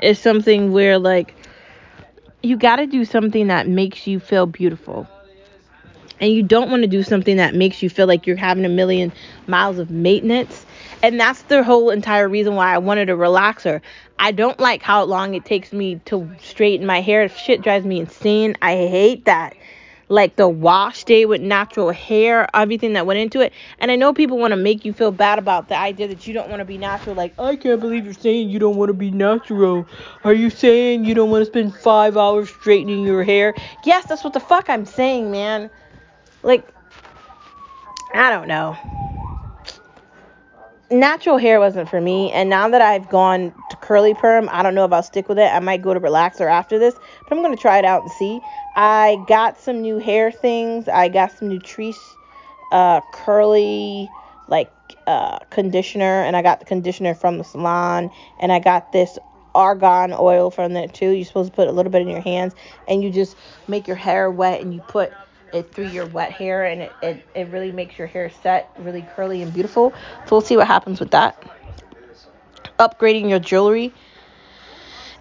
is 0.00 0.18
something 0.18 0.72
where 0.72 0.98
like 0.98 1.34
you 2.42 2.56
got 2.56 2.76
to 2.76 2.86
do 2.86 3.04
something 3.04 3.48
that 3.48 3.68
makes 3.68 4.06
you 4.06 4.20
feel 4.20 4.46
beautiful. 4.46 5.06
And 6.20 6.32
you 6.32 6.42
don't 6.42 6.70
want 6.70 6.82
to 6.82 6.88
do 6.88 7.02
something 7.02 7.38
that 7.38 7.54
makes 7.54 7.82
you 7.82 7.88
feel 7.88 8.06
like 8.06 8.26
you're 8.26 8.36
having 8.36 8.66
a 8.66 8.70
million 8.70 9.12
miles 9.46 9.78
of 9.78 9.90
maintenance. 9.90 10.66
And 11.02 11.18
that's 11.18 11.42
the 11.42 11.64
whole 11.64 11.88
entire 11.88 12.28
reason 12.28 12.54
why 12.56 12.74
I 12.74 12.78
wanted 12.78 13.08
a 13.08 13.14
relaxer. 13.14 13.80
I 14.18 14.32
don't 14.32 14.60
like 14.60 14.82
how 14.82 15.04
long 15.04 15.34
it 15.34 15.46
takes 15.46 15.72
me 15.72 15.96
to 16.06 16.30
straighten 16.42 16.86
my 16.86 17.00
hair. 17.00 17.28
Shit 17.30 17.62
drives 17.62 17.86
me 17.86 18.00
insane. 18.00 18.56
I 18.60 18.72
hate 18.72 19.24
that. 19.24 19.54
Like 20.10 20.34
the 20.34 20.48
wash 20.48 21.04
day 21.04 21.24
with 21.24 21.40
natural 21.40 21.90
hair, 21.92 22.48
everything 22.52 22.94
that 22.94 23.06
went 23.06 23.20
into 23.20 23.40
it. 23.40 23.52
And 23.78 23.92
I 23.92 23.96
know 23.96 24.12
people 24.12 24.38
want 24.38 24.50
to 24.50 24.56
make 24.56 24.84
you 24.84 24.92
feel 24.92 25.12
bad 25.12 25.38
about 25.38 25.68
the 25.68 25.78
idea 25.78 26.08
that 26.08 26.26
you 26.26 26.34
don't 26.34 26.50
want 26.50 26.60
to 26.60 26.64
be 26.64 26.76
natural. 26.76 27.14
Like, 27.14 27.38
I 27.38 27.54
can't 27.54 27.80
believe 27.80 28.04
you're 28.04 28.12
saying 28.12 28.50
you 28.50 28.58
don't 28.58 28.76
want 28.76 28.88
to 28.88 28.94
be 28.94 29.12
natural. 29.12 29.86
Are 30.24 30.34
you 30.34 30.50
saying 30.50 31.04
you 31.04 31.14
don't 31.14 31.30
want 31.30 31.42
to 31.42 31.46
spend 31.46 31.76
five 31.76 32.16
hours 32.16 32.50
straightening 32.50 33.04
your 33.04 33.22
hair? 33.22 33.54
Yes, 33.84 34.04
that's 34.06 34.24
what 34.24 34.32
the 34.32 34.40
fuck 34.40 34.68
I'm 34.68 34.84
saying, 34.84 35.30
man. 35.30 35.70
Like, 36.42 36.68
I 38.12 38.30
don't 38.30 38.48
know. 38.48 38.76
Natural 40.92 41.38
hair 41.38 41.60
wasn't 41.60 41.88
for 41.88 42.00
me, 42.00 42.32
and 42.32 42.50
now 42.50 42.68
that 42.68 42.82
I've 42.82 43.08
gone 43.08 43.54
to 43.70 43.76
curly 43.76 44.12
perm, 44.12 44.48
I 44.50 44.64
don't 44.64 44.74
know 44.74 44.84
if 44.84 44.92
I'll 44.92 45.04
stick 45.04 45.28
with 45.28 45.38
it. 45.38 45.48
I 45.48 45.60
might 45.60 45.82
go 45.82 45.94
to 45.94 46.00
relaxer 46.00 46.50
after 46.50 46.80
this, 46.80 46.96
but 47.28 47.36
I'm 47.36 47.44
gonna 47.44 47.56
try 47.56 47.78
it 47.78 47.84
out 47.84 48.02
and 48.02 48.10
see. 48.10 48.40
I 48.74 49.24
got 49.28 49.56
some 49.60 49.82
new 49.82 49.98
hair 49.98 50.32
things. 50.32 50.88
I 50.88 51.06
got 51.06 51.30
some 51.30 51.48
Nutrice 51.48 52.16
uh, 52.72 53.02
curly 53.12 54.10
like 54.48 54.72
uh, 55.06 55.38
conditioner, 55.50 56.24
and 56.24 56.34
I 56.36 56.42
got 56.42 56.58
the 56.58 56.66
conditioner 56.66 57.14
from 57.14 57.38
the 57.38 57.44
salon, 57.44 58.10
and 58.40 58.50
I 58.50 58.58
got 58.58 58.90
this 58.90 59.16
argan 59.54 60.12
oil 60.18 60.50
from 60.50 60.72
there 60.72 60.88
too. 60.88 61.10
You're 61.10 61.24
supposed 61.24 61.52
to 61.52 61.54
put 61.54 61.68
a 61.68 61.72
little 61.72 61.92
bit 61.92 62.02
in 62.02 62.08
your 62.08 62.20
hands, 62.20 62.52
and 62.88 63.00
you 63.00 63.10
just 63.10 63.36
make 63.68 63.86
your 63.86 63.96
hair 63.96 64.28
wet, 64.28 64.60
and 64.60 64.74
you 64.74 64.80
put 64.80 65.12
it 65.52 65.72
through 65.72 65.88
your 65.88 66.06
wet 66.06 66.32
hair, 66.32 66.64
and 66.64 66.82
it, 66.82 66.92
it, 67.02 67.22
it 67.34 67.48
really 67.48 67.72
makes 67.72 67.98
your 67.98 68.06
hair 68.06 68.30
set 68.42 68.70
really 68.78 69.02
curly 69.14 69.42
and 69.42 69.52
beautiful. 69.52 69.92
So 70.26 70.28
we'll 70.32 70.40
see 70.40 70.56
what 70.56 70.66
happens 70.66 71.00
with 71.00 71.10
that. 71.12 71.42
Upgrading 72.78 73.28
your 73.28 73.38
jewelry. 73.38 73.92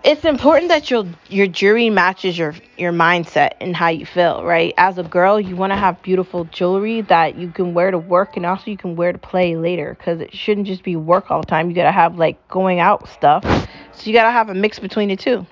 It's 0.02 0.24
important 0.24 0.70
that 0.70 0.90
your 0.90 1.06
your 1.28 1.48
jewelry 1.48 1.90
matches 1.90 2.38
your 2.38 2.56
your 2.78 2.94
mindset 2.94 3.52
and 3.60 3.76
how 3.76 3.90
you 3.90 4.06
feel, 4.06 4.46
right? 4.46 4.74
As 4.78 4.98
a 4.98 5.04
girl, 5.04 5.42
you 5.42 5.58
want 5.58 5.74
to 5.74 5.78
have 5.78 6.02
beautiful 6.02 6.46
jewelry 6.46 7.02
that 7.02 7.36
you 7.36 7.50
can 7.50 7.74
wear 7.74 7.92
to 7.92 7.98
work 7.98 8.38
and 8.38 8.46
also 8.46 8.72
you 8.72 8.78
can 8.78 8.96
wear 8.96 9.12
to 9.12 9.18
play 9.18 9.58
later 9.58 9.98
cuz 10.00 10.22
it 10.22 10.34
shouldn't 10.34 10.68
just 10.68 10.84
be 10.84 10.96
work 10.96 11.30
all 11.30 11.42
the 11.42 11.48
time. 11.48 11.70
You 11.70 11.76
got 11.76 11.84
to 11.84 11.92
have 11.92 12.18
like 12.18 12.48
going 12.48 12.80
out 12.80 13.10
stuff. 13.10 13.44
So 13.92 14.10
you 14.10 14.14
got 14.14 14.24
to 14.24 14.32
have 14.32 14.50
a 14.50 14.56
mix 14.56 14.80
between 14.80 15.10
the 15.10 15.18
two. 15.18 15.46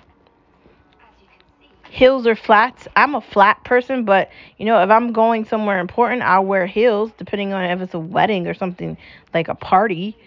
Heels 1.91 2.27
or 2.27 2.35
flats. 2.35 2.87
I'm 2.95 3.15
a 3.15 3.21
flat 3.21 3.63
person, 3.63 4.05
but 4.05 4.29
you 4.57 4.65
know, 4.65 4.81
if 4.83 4.89
I'm 4.89 5.13
going 5.13 5.45
somewhere 5.45 5.79
important, 5.79 6.21
I'll 6.21 6.45
wear 6.45 6.65
heels 6.65 7.11
depending 7.17 7.53
on 7.53 7.63
if 7.65 7.81
it's 7.81 7.93
a 7.93 7.99
wedding 7.99 8.47
or 8.47 8.53
something 8.53 8.97
like 9.33 9.47
a 9.47 9.55
party. 9.55 10.17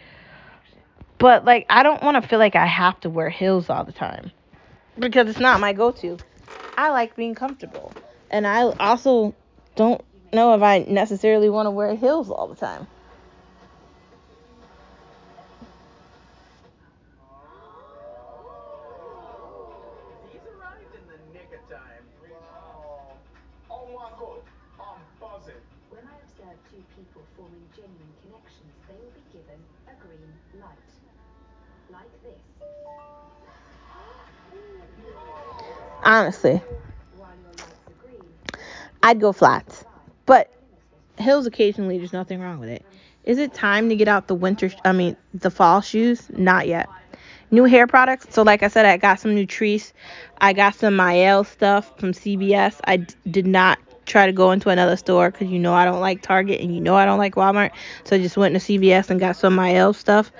But 1.18 1.44
like 1.44 1.66
I 1.68 1.83
don't 1.83 2.03
want 2.03 2.23
to 2.23 2.29
feel 2.29 2.38
like 2.38 2.57
I 2.57 2.66
have 2.66 2.99
to 3.01 3.11
wear 3.11 3.29
heels 3.29 3.68
all 3.68 3.85
the 3.85 3.92
time 3.92 4.33
because 4.99 5.29
it's 5.29 5.40
not 5.40 5.61
my 5.61 5.73
go-to. 5.73 6.18
I 6.77 6.90
like 6.90 7.14
being 7.16 7.35
comfortable. 7.35 7.92
And 8.31 8.46
I 8.46 8.62
also 8.62 9.35
don't 9.77 10.03
know 10.33 10.55
if 10.55 10.62
I 10.62 10.81
necessarily 10.88 11.51
want 11.51 11.66
to 11.66 11.70
wear 11.70 11.94
heels 11.94 12.31
all 12.31 12.49
the 12.49 12.55
time. 12.55 12.87
He's 20.31 20.40
arrived 20.42 20.94
in 20.94 21.03
the 21.09 21.38
nick 21.38 21.53
of 21.53 21.60
time. 21.70 22.04
Wow. 22.28 23.12
Oh 23.70 23.87
my 23.94 24.11
god. 24.18 24.42
I'm 24.80 25.00
buzzing. 25.20 25.54
When 25.90 26.02
I 26.02 26.14
observe 26.18 26.59
two 26.70 26.83
people 26.96 27.22
forming 27.37 27.62
genuine 27.76 28.12
connections, 28.22 28.74
they 28.88 28.94
will 28.94 29.14
be 29.14 29.22
given 29.30 29.61
a 29.87 29.94
green 30.02 30.35
light. 30.61 30.90
Like 31.92 32.11
this. 32.22 32.42
Honestly, 36.02 36.61
While 37.16 37.28
your 37.40 37.50
lights 37.50 37.62
are 37.87 38.06
green, 38.06 38.24
I'd 39.02 39.20
go 39.20 39.33
flats. 39.33 39.85
But 40.26 40.50
heels 41.18 41.46
occasionally, 41.46 41.98
there's 41.98 42.12
nothing 42.12 42.40
wrong 42.40 42.59
with 42.59 42.70
it. 42.70 42.85
Is 43.24 43.38
it 43.38 43.54
time 43.54 43.90
to 43.90 43.96
get 43.96 44.09
out 44.09 44.26
the 44.26 44.35
winter, 44.35 44.70
I 44.85 44.92
mean, 44.92 45.16
the 45.35 45.50
fall 45.50 45.83
shoes? 45.83 46.26
Not 46.30 46.66
yet. 46.66 46.88
New 47.50 47.64
hair 47.64 47.86
products. 47.86 48.28
So, 48.30 48.42
like 48.42 48.62
I 48.62 48.68
said, 48.68 48.86
I 48.86 48.96
got 48.96 49.20
some 49.20 49.34
Nutrice. 49.34 49.92
I 50.40 50.52
got 50.52 50.74
some 50.74 50.96
Mielle 50.96 51.44
stuff 51.44 51.98
from 51.98 52.12
CVS. 52.12 52.80
I 52.84 52.98
d- 52.98 53.14
did 53.30 53.46
not 53.46 53.78
try 54.06 54.26
to 54.26 54.32
go 54.32 54.50
into 54.52 54.70
another 54.70 54.96
store 54.96 55.30
because 55.30 55.48
you 55.48 55.58
know 55.58 55.74
I 55.74 55.84
don't 55.84 56.00
like 56.00 56.22
Target 56.22 56.60
and 56.60 56.74
you 56.74 56.80
know 56.80 56.94
I 56.96 57.04
don't 57.04 57.18
like 57.18 57.34
Walmart. 57.34 57.70
So, 58.04 58.16
I 58.16 58.20
just 58.20 58.36
went 58.36 58.54
to 58.54 58.60
CVS 58.60 59.10
and 59.10 59.18
got 59.18 59.36
some 59.36 59.54
Mielle 59.56 59.92
stuff. 59.92 60.30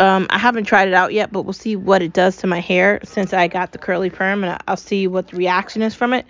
Um, 0.00 0.26
I 0.30 0.38
haven't 0.38 0.64
tried 0.64 0.88
it 0.88 0.94
out 0.94 1.12
yet, 1.12 1.32
but 1.32 1.42
we'll 1.42 1.52
see 1.52 1.74
what 1.76 2.02
it 2.02 2.12
does 2.12 2.36
to 2.38 2.46
my 2.46 2.60
hair 2.60 3.00
since 3.04 3.32
I 3.32 3.48
got 3.48 3.72
the 3.72 3.78
curly 3.78 4.10
perm, 4.10 4.44
and 4.44 4.60
I'll 4.68 4.76
see 4.76 5.08
what 5.08 5.28
the 5.28 5.36
reaction 5.36 5.82
is 5.82 5.94
from 5.94 6.12
it. 6.12 6.24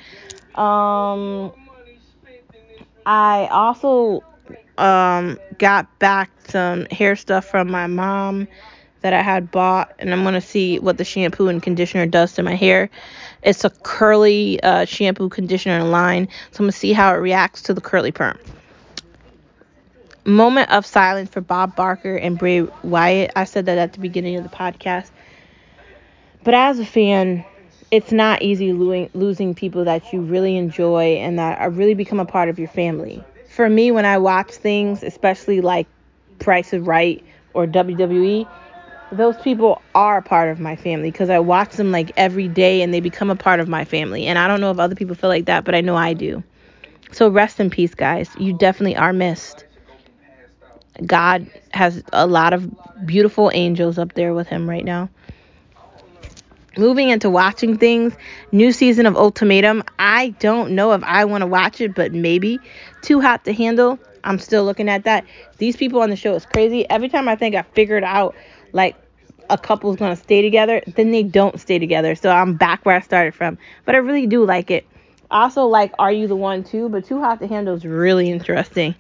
Um, 0.55 1.53
I 3.05 3.47
also 3.51 4.23
um, 4.79 5.39
got 5.59 5.99
back 5.99 6.31
some 6.49 6.87
hair 6.87 7.17
stuff 7.17 7.45
from 7.45 7.71
my 7.71 7.87
mom 7.87 8.49
that 9.01 9.13
I 9.13 9.23
had 9.23 9.51
bought, 9.51 9.95
and 9.99 10.13
I'm 10.13 10.25
gonna 10.25 10.41
see 10.41 10.79
what 10.79 10.99
the 10.99 11.05
shampoo 11.05 11.49
and 11.49 11.63
conditioner 11.63 12.07
does 12.07 12.33
to 12.35 12.43
my 12.43 12.55
hair. 12.55 12.91
It's 13.43 13.65
a 13.65 13.71
curly 13.71 14.61
uh, 14.63 14.85
shampoo, 14.85 15.29
conditioner, 15.29 15.79
and 15.79 15.91
line, 15.91 16.29
so 16.51 16.59
I'm 16.61 16.65
gonna 16.65 16.73
see 16.73 16.93
how 16.93 17.15
it 17.15 17.19
reacts 17.19 17.63
to 17.63 17.75
the 17.75 17.81
curly 17.81 18.13
perm. 18.13 18.39
Moment 20.25 20.71
of 20.71 20.85
silence 20.85 21.31
for 21.31 21.41
Bob 21.41 21.75
Barker 21.75 22.17
and 22.17 22.39
Bray 22.39 22.63
Wyatt. 22.83 23.31
I 23.35 23.45
said 23.45 23.67
that 23.67 23.79
at 23.79 23.95
the 23.95 24.01
beginning 24.01 24.37
of 24.37 24.43
the 24.43 24.55
podcast. 24.55 25.11
But 26.45 26.55
as 26.55 26.79
a 26.79 26.85
fan, 26.85 27.45
it's 27.91 28.13
not 28.13 28.43
easy 28.43 28.73
losing, 28.73 29.11
losing 29.15 29.55
people 29.55 29.85
that 29.85 30.13
you 30.13 30.21
really 30.21 30.57
enjoy 30.57 31.17
and 31.17 31.39
that 31.39 31.59
are 31.61 31.71
really 31.71 31.95
become 31.95 32.21
a 32.21 32.27
part 32.27 32.49
of 32.49 32.59
your 32.59 32.69
family. 32.69 33.25
For 33.49 33.69
me, 33.69 33.91
when 33.91 34.05
I 34.05 34.19
watch 34.19 34.53
things, 34.53 35.03
especially 35.03 35.61
like 35.61 35.87
Price 36.39 36.73
is 36.73 36.83
Right 36.83 37.25
or 37.55 37.67
WWE, 37.67 38.47
those 39.13 39.37
people 39.39 39.81
are 39.95 40.21
part 40.21 40.51
of 40.51 40.61
my 40.61 40.77
family 40.77 41.11
because 41.11 41.31
I 41.31 41.39
watch 41.39 41.73
them 41.73 41.93
like 41.93 42.13
every 42.17 42.49
day 42.49 42.83
and 42.83 42.93
they 42.93 43.01
become 43.01 43.31
a 43.31 43.37
part 43.37 43.61
of 43.61 43.69
my 43.69 43.85
family. 43.85 44.27
And 44.27 44.39
I 44.39 44.49
don't 44.49 44.61
know 44.61 44.71
if 44.71 44.79
other 44.79 44.95
people 44.95 45.15
feel 45.15 45.31
like 45.31 45.47
that, 45.47 45.65
but 45.65 45.75
I 45.75 45.81
know 45.81 45.97
I 45.97 46.15
do. 46.15 46.43
So 47.13 47.29
rest 47.29 47.59
in 47.59 47.71
peace, 47.71 47.95
guys. 47.95 48.29
You 48.39 48.53
definitely 48.53 48.97
are 48.97 49.13
missed. 49.13 49.65
God 51.05 51.47
has 51.73 52.03
a 52.13 52.27
lot 52.27 52.53
of 52.53 52.71
beautiful 53.07 53.51
angels 53.55 53.99
up 53.99 54.15
there 54.15 54.35
with 54.35 54.49
him 54.49 54.69
right 54.69 54.85
now. 54.85 55.09
Moving 56.77 57.09
into 57.09 57.31
watching 57.31 57.79
things, 57.79 58.13
new 58.53 58.73
season 58.73 59.07
of 59.07 59.17
Ultimatum. 59.17 59.83
I 59.99 60.31
don't 60.39 60.73
know 60.73 60.93
if 60.93 61.03
I 61.03 61.25
want 61.25 61.43
to 61.43 61.47
watch 61.47 61.81
it, 61.81 61.95
but 61.95 62.13
maybe. 62.13 62.61
Too 63.03 63.21
hot 63.21 63.45
to 63.47 63.53
handle. 63.53 63.99
I'm 64.23 64.39
still 64.39 64.65
looking 64.65 64.89
at 64.89 65.05
that. 65.05 65.25
These 65.57 65.77
people 65.77 66.03
on 66.03 66.11
the 66.11 66.17
show 66.17 66.35
is 66.35 66.45
crazy. 66.45 66.89
Every 66.89 67.09
time 67.09 67.29
I 67.29 67.37
think 67.37 67.55
I 67.55 67.63
figured 67.63 68.05
out 68.05 68.37
like 68.79 68.97
a 69.51 69.59
couple's 69.59 69.97
gonna 69.97 70.17
stay 70.17 70.41
together, 70.41 70.81
then 70.95 71.11
they 71.11 71.23
don't 71.23 71.61
stay 71.61 71.79
together. 71.79 72.15
So 72.15 72.31
I'm 72.31 72.55
back 72.55 72.87
where 72.87 72.97
I 72.97 73.01
started 73.01 73.35
from. 73.35 73.59
But 73.85 73.95
I 73.95 73.99
really 73.99 74.27
do 74.27 74.45
like 74.47 74.71
it. 74.71 74.87
I 75.31 75.43
also 75.43 75.65
like 75.65 75.93
Are 75.99 76.13
You 76.13 76.27
the 76.27 76.37
One 76.37 76.65
too, 76.65 76.89
but 76.89 77.05
Too 77.05 77.21
Hot 77.21 77.41
to 77.41 77.47
Handle 77.47 77.75
is 77.75 77.85
really 77.85 78.31
interesting. 78.31 78.95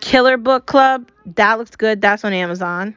Killer 0.00 0.36
Book 0.36 0.66
Club, 0.66 1.10
that 1.34 1.58
looks 1.58 1.76
good. 1.76 2.00
That's 2.00 2.24
on 2.24 2.32
Amazon. 2.32 2.96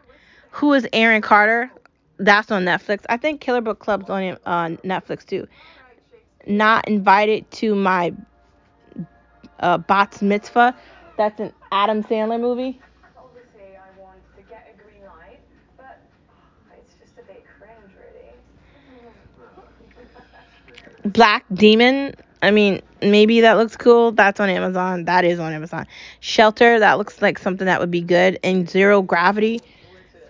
Who 0.51 0.73
is 0.73 0.87
Erin 0.93 1.21
Carter? 1.21 1.71
That's 2.17 2.51
on 2.51 2.63
Netflix. 2.65 3.03
I 3.09 3.17
think 3.17 3.41
Killer 3.41 3.61
Book 3.61 3.79
Club's 3.79 4.09
on 4.09 4.37
uh, 4.45 4.67
Netflix 4.83 5.25
too. 5.25 5.47
Not 6.45 6.87
invited 6.87 7.49
to 7.51 7.73
my 7.73 8.13
uh, 9.59 9.79
Mitzvah. 10.21 10.75
That's 11.17 11.39
an 11.39 11.53
Adam 11.71 12.03
Sandler 12.03 12.39
movie. 12.39 12.79
Obviously, 13.17 13.77
I 13.77 14.01
want 14.01 14.19
to 14.35 14.41
get 14.43 14.73
a 14.73 14.83
green 14.83 15.03
light, 15.05 15.39
but 15.77 15.99
it's 16.77 16.93
just 16.95 17.13
a 17.19 17.23
bit 17.23 17.45
cringe, 17.59 17.93
really. 17.95 18.33
Black 21.05 21.45
Demon. 21.53 22.13
I 22.41 22.51
mean, 22.51 22.81
maybe 23.01 23.41
that 23.41 23.53
looks 23.53 23.75
cool. 23.75 24.11
That's 24.11 24.39
on 24.39 24.49
Amazon. 24.49 25.05
That 25.05 25.25
is 25.25 25.39
on 25.39 25.53
Amazon. 25.53 25.87
Shelter. 26.19 26.79
That 26.79 26.97
looks 26.97 27.21
like 27.21 27.37
something 27.39 27.65
that 27.65 27.79
would 27.79 27.91
be 27.91 28.01
good. 28.01 28.39
And 28.43 28.69
Zero 28.69 29.01
Gravity. 29.01 29.61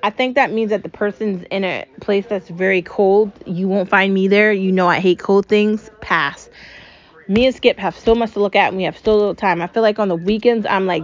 I 0.04 0.10
think 0.10 0.36
that 0.36 0.52
means 0.52 0.72
that 0.72 0.84
the 0.84 0.90
person's 0.90 1.46
in 1.52 1.64
a 1.64 1.86
place 2.00 2.26
that's 2.28 2.50
very 2.50 2.82
cold. 2.82 3.32
You 3.46 3.68
won't 3.68 3.90
find 3.90 4.14
me 4.14 4.28
there. 4.28 4.52
You 4.52 4.72
know 4.72 4.88
I 4.88 5.00
hate 5.00 5.20
cold 5.20 5.46
things. 5.46 5.90
Pass. 6.02 6.50
Me 7.28 7.46
and 7.46 7.56
Skip 7.56 7.78
have 7.78 7.96
so 7.96 8.16
much 8.16 8.32
to 8.34 8.40
look 8.40 8.56
at 8.56 8.70
and 8.70 8.78
we 8.78 8.84
have 8.84 8.98
so 8.98 9.16
little 9.16 9.36
time. 9.36 9.62
I 9.62 9.68
feel 9.68 9.84
like 9.84 10.00
on 10.00 10.08
the 10.08 10.16
weekends 10.16 10.66
I'm 10.66 10.88
like 10.88 11.04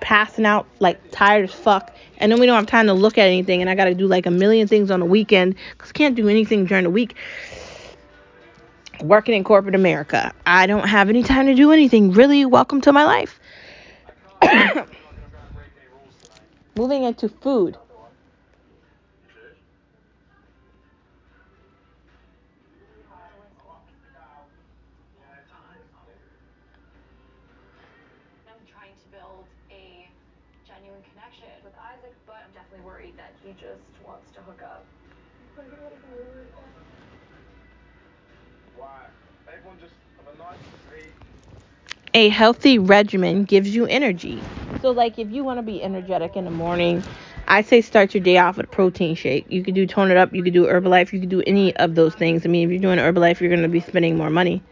passing 0.00 0.46
out, 0.46 0.66
like 0.80 0.98
tired 1.10 1.44
as 1.44 1.54
fuck. 1.54 1.94
And 2.18 2.32
then 2.32 2.40
we 2.40 2.46
don't 2.46 2.56
have 2.56 2.66
time 2.66 2.86
to 2.86 2.94
look 2.94 3.18
at 3.18 3.26
anything 3.26 3.60
and 3.60 3.68
I 3.68 3.74
gotta 3.74 3.94
do 3.94 4.06
like 4.06 4.24
a 4.24 4.30
million 4.30 4.68
things 4.68 4.90
on 4.90 5.00
the 5.00 5.06
weekend 5.06 5.56
I 5.80 5.86
can't 5.92 6.14
do 6.14 6.28
anything 6.28 6.64
during 6.64 6.84
the 6.84 6.90
week. 6.90 7.16
Working 9.02 9.34
in 9.34 9.44
corporate 9.44 9.74
America. 9.74 10.32
I 10.46 10.66
don't 10.66 10.86
have 10.86 11.08
any 11.08 11.22
time 11.22 11.46
to 11.46 11.54
do 11.54 11.72
anything. 11.72 12.12
Really, 12.12 12.44
welcome 12.44 12.80
to 12.82 12.92
my 12.92 13.04
life. 13.04 13.40
Moving 16.76 17.04
into 17.04 17.28
food. 17.28 17.76
I'm 28.46 28.54
trying 28.70 28.92
to 28.92 29.08
build 29.10 29.44
a 29.70 30.08
genuine 30.66 31.02
connection 31.12 31.48
with 31.64 31.74
Isaac, 31.78 32.14
but 32.26 32.36
I'm 32.46 32.52
definitely 32.54 32.86
worried 32.86 33.16
that 33.16 33.32
he 33.44 33.52
just 33.52 33.82
wants 34.06 34.30
to 34.34 34.40
hook 34.40 34.62
up. 34.62 34.83
A 42.14 42.28
healthy 42.28 42.78
regimen 42.78 43.44
gives 43.44 43.74
you 43.74 43.86
energy. 43.86 44.48
So, 44.80 44.90
like, 44.90 45.18
if 45.18 45.30
you 45.30 45.44
want 45.44 45.58
to 45.58 45.62
be 45.62 45.82
energetic 45.82 46.36
in 46.36 46.44
the 46.44 46.50
morning, 46.50 47.04
I 47.48 47.62
say 47.62 47.80
start 47.80 48.14
your 48.14 48.22
day 48.22 48.38
off 48.38 48.56
with 48.56 48.66
a 48.66 48.68
protein 48.68 49.14
shake. 49.14 49.46
You 49.48 49.62
could 49.64 49.74
do 49.74 49.86
tone 49.86 50.10
it 50.10 50.16
up, 50.16 50.32
you 50.34 50.42
could 50.42 50.52
do 50.52 50.64
Herbalife, 50.66 51.12
you 51.12 51.20
could 51.20 51.28
do 51.28 51.42
any 51.46 51.74
of 51.76 51.94
those 51.94 52.14
things. 52.14 52.44
I 52.44 52.48
mean, 52.48 52.68
if 52.68 52.70
you're 52.72 52.80
doing 52.80 52.98
Herbalife, 52.98 53.40
you're 53.40 53.50
going 53.50 53.62
to 53.62 53.68
be 53.68 53.80
spending 53.80 54.16
more 54.16 54.30
money. 54.30 54.62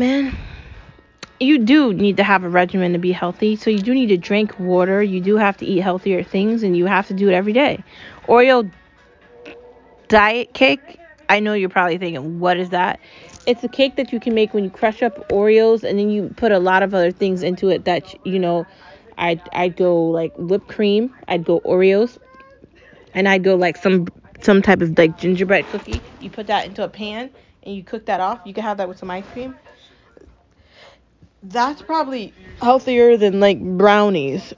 Man. 0.00 0.36
You 1.38 1.58
do 1.58 1.94
need 1.94 2.16
to 2.16 2.24
have 2.24 2.42
a 2.42 2.48
regimen 2.48 2.92
to 2.94 2.98
be 2.98 3.12
healthy. 3.12 3.54
So, 3.56 3.70
you 3.70 3.78
do 3.78 3.94
need 3.94 4.08
to 4.08 4.16
drink 4.16 4.58
water. 4.58 5.02
You 5.02 5.20
do 5.20 5.36
have 5.36 5.56
to 5.58 5.66
eat 5.66 5.78
healthier 5.78 6.22
things, 6.22 6.64
and 6.64 6.76
you 6.76 6.86
have 6.86 7.06
to 7.08 7.14
do 7.14 7.28
it 7.28 7.34
every 7.34 7.52
day. 7.52 7.84
Oreo 8.26 8.70
diet 10.08 10.52
cake. 10.52 10.98
I 11.28 11.38
know 11.38 11.54
you're 11.54 11.68
probably 11.68 11.96
thinking, 11.96 12.40
what 12.40 12.56
is 12.56 12.70
that? 12.70 12.98
It's 13.46 13.62
a 13.62 13.68
cake 13.68 13.96
that 13.96 14.12
you 14.12 14.18
can 14.18 14.34
make 14.34 14.52
when 14.52 14.64
you 14.64 14.70
crush 14.70 15.02
up 15.02 15.28
Oreos 15.30 15.84
and 15.84 15.98
then 15.98 16.10
you 16.10 16.28
put 16.36 16.50
a 16.50 16.58
lot 16.58 16.82
of 16.82 16.92
other 16.92 17.12
things 17.12 17.42
into 17.42 17.68
it 17.68 17.84
that, 17.84 18.14
you 18.26 18.38
know, 18.38 18.66
I'd, 19.16 19.40
I'd 19.52 19.76
go 19.76 20.02
like 20.02 20.32
whipped 20.36 20.68
cream, 20.68 21.14
I'd 21.28 21.44
go 21.44 21.60
Oreos, 21.60 22.18
and 23.14 23.28
I'd 23.28 23.44
go 23.44 23.54
like 23.54 23.76
some 23.76 24.08
some 24.42 24.62
type 24.62 24.80
of 24.80 24.96
like 24.98 25.18
gingerbread 25.18 25.66
cookie. 25.66 26.00
You 26.20 26.30
put 26.30 26.46
that 26.48 26.66
into 26.66 26.82
a 26.82 26.88
pan 26.88 27.30
and 27.62 27.74
you 27.74 27.84
cook 27.84 28.06
that 28.06 28.20
off. 28.20 28.40
You 28.44 28.54
can 28.54 28.64
have 28.64 28.78
that 28.78 28.88
with 28.88 28.98
some 28.98 29.10
ice 29.10 29.26
cream. 29.32 29.54
That's 31.42 31.82
probably 31.82 32.32
healthier 32.60 33.16
than 33.16 33.40
like 33.40 33.60
brownies. 33.60 34.52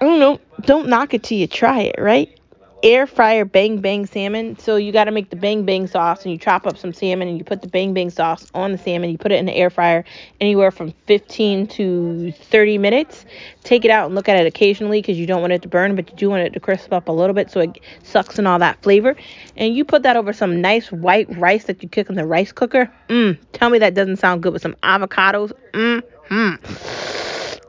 I 0.00 0.04
don't 0.04 0.20
know. 0.20 0.40
Don't 0.62 0.88
knock 0.88 1.14
it 1.14 1.22
till 1.22 1.38
you 1.38 1.46
try 1.46 1.82
it, 1.82 1.96
right? 1.98 2.39
Air 2.82 3.06
fryer 3.06 3.44
bang 3.44 3.80
bang 3.80 4.06
salmon. 4.06 4.58
So 4.58 4.76
you 4.76 4.90
got 4.90 5.04
to 5.04 5.10
make 5.10 5.28
the 5.28 5.36
bang 5.36 5.66
bang 5.66 5.86
sauce 5.86 6.24
and 6.24 6.32
you 6.32 6.38
chop 6.38 6.66
up 6.66 6.78
some 6.78 6.94
salmon 6.94 7.28
and 7.28 7.36
you 7.36 7.44
put 7.44 7.60
the 7.60 7.68
bang 7.68 7.92
bang 7.92 8.08
sauce 8.08 8.46
on 8.54 8.72
the 8.72 8.78
salmon. 8.78 9.10
You 9.10 9.18
put 9.18 9.32
it 9.32 9.38
in 9.38 9.44
the 9.44 9.54
air 9.54 9.68
fryer 9.68 10.04
anywhere 10.40 10.70
from 10.70 10.92
15 11.06 11.66
to 11.66 12.32
30 12.32 12.78
minutes. 12.78 13.26
Take 13.64 13.84
it 13.84 13.90
out 13.90 14.06
and 14.06 14.14
look 14.14 14.30
at 14.30 14.36
it 14.36 14.46
occasionally 14.46 15.02
because 15.02 15.18
you 15.18 15.26
don't 15.26 15.42
want 15.42 15.52
it 15.52 15.60
to 15.62 15.68
burn, 15.68 15.94
but 15.94 16.08
you 16.10 16.16
do 16.16 16.30
want 16.30 16.42
it 16.42 16.54
to 16.54 16.60
crisp 16.60 16.90
up 16.92 17.08
a 17.08 17.12
little 17.12 17.34
bit 17.34 17.50
so 17.50 17.60
it 17.60 17.78
sucks 18.02 18.38
in 18.38 18.46
all 18.46 18.58
that 18.58 18.82
flavor. 18.82 19.14
And 19.56 19.74
you 19.74 19.84
put 19.84 20.02
that 20.04 20.16
over 20.16 20.32
some 20.32 20.62
nice 20.62 20.90
white 20.90 21.28
rice 21.36 21.64
that 21.64 21.82
you 21.82 21.88
cook 21.88 22.08
in 22.08 22.14
the 22.14 22.24
rice 22.26 22.52
cooker. 22.52 22.90
Mmm. 23.08 23.38
Tell 23.52 23.68
me 23.68 23.78
that 23.80 23.92
doesn't 23.94 24.16
sound 24.16 24.42
good 24.42 24.54
with 24.54 24.62
some 24.62 24.74
avocados. 24.82 25.52
Mmm. 25.72 26.02
Mmm. 26.30 27.60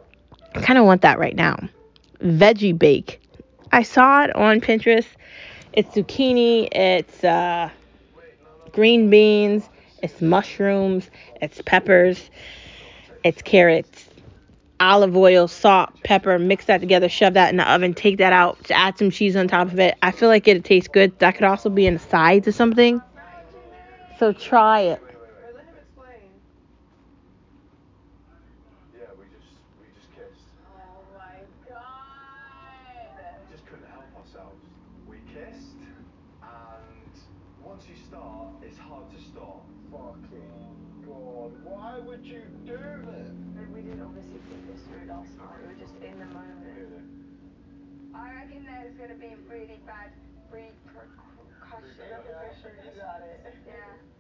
I 0.56 0.62
kind 0.62 0.80
of 0.80 0.86
want 0.86 1.02
that 1.02 1.20
right 1.20 1.36
now. 1.36 1.58
Veggie 2.22 2.78
bake. 2.78 3.20
I 3.72 3.84
saw 3.84 4.24
it 4.24 4.36
on 4.36 4.62
Pinterest. 4.62 5.08
It's 5.74 5.96
zucchini, 5.96 6.68
it's 6.72 7.24
uh, 7.24 7.70
green 8.74 9.10
beans, 9.10 9.70
it's 10.04 10.22
mushrooms, 10.22 11.10
it's 11.42 11.62
peppers, 11.62 12.30
it's 13.24 13.42
carrots, 13.42 14.10
olive 14.82 15.16
oil, 15.16 15.48
salt, 15.48 15.92
pepper. 16.04 16.38
Mix 16.38 16.66
that 16.66 16.80
together, 16.82 17.08
shove 17.08 17.36
that 17.36 17.52
in 17.52 17.58
the 17.58 17.72
oven, 17.72 17.94
take 17.94 18.18
that 18.18 18.34
out, 18.34 18.58
add 18.70 18.98
some 18.98 19.12
cheese 19.12 19.38
on 19.38 19.48
top 19.48 19.68
of 19.72 19.80
it. 19.80 19.98
I 20.02 20.12
feel 20.12 20.28
like 20.28 20.46
it 20.50 20.64
tastes 20.66 20.90
good. 20.90 21.18
That 21.20 21.36
could 21.36 21.46
also 21.46 21.70
be 21.70 21.86
in 21.86 21.96
a 21.96 22.00
side 22.00 22.44
to 22.44 22.52
something. 22.52 23.02
So 24.20 24.34
try 24.34 24.82
it. 24.82 25.02
Wait, 25.02 25.10
wait, 25.14 25.20
wait. 25.22 25.56
Let 25.56 25.66
him 25.66 25.76
explain. 25.80 26.30
Yeah, 28.94 29.06
we 29.18 29.26
just 29.32 29.48
we 29.80 29.88
just 29.96 30.10
kissed. 30.14 30.46
Oh 30.68 31.18
my 31.18 31.40
god. 31.70 33.16
We 33.48 33.56
just 33.56 33.66
couldn't 33.66 33.88
help 33.90 34.06
ourselves. 34.20 34.60
We 35.52 35.58
kissed, 35.58 35.76
and 36.44 37.14
once 37.64 37.84
you 37.90 37.96
start, 38.08 38.56
it's 38.62 38.78
hard 38.78 39.10
to 39.12 39.22
stop. 39.22 39.66
Fucking 39.92 41.04
God, 41.06 41.52
why 41.64 42.00
would 42.00 42.26
you 42.26 42.44
do 42.66 42.78
that? 42.78 43.32
And 43.60 43.74
we 43.74 43.82
didn't 43.82 44.02
obviously 44.02 44.40
think 44.48 44.68
this 44.72 44.82
through 44.88 45.10
last 45.10 45.36
night. 45.38 45.60
We 45.62 45.68
were 45.68 45.80
just 45.80 45.96
in 46.00 46.18
the 46.20 46.26
moment. 46.26 46.64
Really. 46.64 47.04
I 48.16 48.34
reckon 48.34 48.66
there's 48.66 48.96
going 48.96 49.10
to 49.10 49.16
be 49.16 49.36
really 49.50 49.80
bad 49.86 50.12
repercussions. 50.52 51.20
You 52.84 53.02
got 53.02 53.22
it. 53.22 53.56
Yeah. 53.68 53.74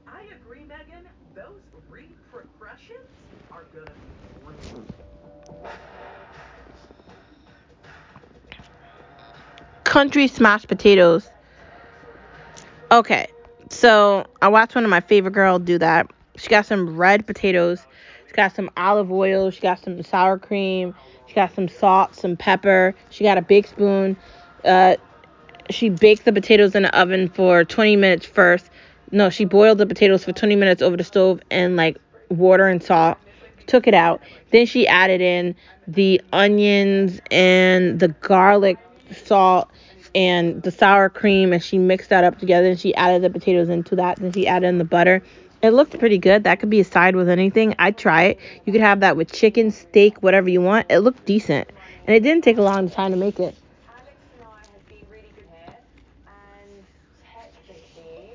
I 0.07 0.23
agree, 0.35 0.63
Megan. 0.63 1.07
Those 1.35 1.61
repercussions 1.89 3.07
are 3.51 3.65
gonna 3.73 3.85
be 3.85 4.01
real. 4.45 4.83
Country 9.91 10.25
smashed 10.25 10.69
potatoes. 10.69 11.29
Okay, 12.91 13.27
so 13.69 14.25
I 14.41 14.47
watched 14.47 14.73
one 14.73 14.85
of 14.85 14.89
my 14.89 15.01
favorite 15.01 15.31
girl 15.33 15.59
do 15.59 15.77
that. 15.79 16.09
She 16.37 16.47
got 16.47 16.65
some 16.65 16.95
red 16.95 17.27
potatoes, 17.27 17.85
She 18.25 18.33
got 18.33 18.55
some 18.55 18.71
olive 18.77 19.11
oil. 19.11 19.51
She 19.51 19.59
got 19.59 19.83
some 19.83 20.01
sour 20.01 20.39
cream. 20.39 20.95
She 21.27 21.35
got 21.35 21.53
some 21.53 21.67
salt, 21.67 22.15
some 22.15 22.37
pepper. 22.37 22.95
She 23.09 23.25
got 23.25 23.37
a 23.37 23.41
big 23.41 23.67
spoon. 23.67 24.15
Uh, 24.63 24.95
she 25.69 25.89
baked 25.89 26.23
the 26.23 26.31
potatoes 26.31 26.73
in 26.73 26.83
the 26.83 26.97
oven 26.97 27.27
for 27.27 27.65
20 27.65 27.97
minutes 27.97 28.25
first. 28.25 28.69
No, 29.11 29.29
she 29.29 29.43
boiled 29.43 29.77
the 29.77 29.85
potatoes 29.85 30.23
for 30.23 30.31
20 30.31 30.55
minutes 30.55 30.81
over 30.81 30.95
the 30.95 31.03
stove 31.03 31.41
and 31.51 31.75
like 31.75 31.97
water 32.29 32.67
and 32.67 32.81
salt. 32.81 33.17
Took 33.67 33.87
it 33.87 33.93
out. 33.93 34.21
Then 34.51 34.65
she 34.65 34.87
added 34.87 35.19
in 35.19 35.53
the 35.85 36.21
onions 36.31 37.19
and 37.29 37.99
the 37.99 38.07
garlic, 38.07 38.77
salt, 39.15 39.69
and 40.13 40.61
the 40.63 40.71
sour 40.71 41.09
cream, 41.09 41.53
and 41.53 41.63
she 41.63 41.77
mixed 41.77 42.09
that 42.09 42.23
up 42.23 42.39
together. 42.39 42.69
And 42.69 42.79
she 42.79 42.93
added 42.95 43.21
the 43.21 43.29
potatoes 43.29 43.69
into 43.69 43.95
that. 43.97 44.17
Then 44.17 44.31
she 44.31 44.47
added 44.47 44.67
in 44.67 44.77
the 44.77 44.85
butter. 44.85 45.21
It 45.61 45.69
looked 45.71 45.97
pretty 45.99 46.17
good. 46.17 46.43
That 46.45 46.59
could 46.59 46.71
be 46.71 46.79
a 46.79 46.83
side 46.83 47.15
with 47.15 47.29
anything. 47.29 47.75
I'd 47.77 47.97
try 47.97 48.23
it. 48.23 48.39
You 48.65 48.73
could 48.73 48.81
have 48.81 49.01
that 49.01 49.15
with 49.15 49.31
chicken, 49.31 49.69
steak, 49.71 50.23
whatever 50.23 50.49
you 50.49 50.59
want. 50.59 50.87
It 50.89 50.99
looked 50.99 51.25
decent. 51.25 51.69
And 52.07 52.15
it 52.15 52.23
didn't 52.23 52.43
take 52.43 52.57
a 52.57 52.63
long 52.63 52.89
time 52.89 53.11
to 53.11 53.17
make 53.17 53.39
it. 53.39 53.55
Alex 53.87 54.09
and 54.33 54.43
I 54.43 54.57
have 54.57 54.87
been 54.89 55.05
really 55.11 55.29
good 55.35 55.45
here, 55.53 55.77
and 56.25 56.83
technically, 57.21 58.33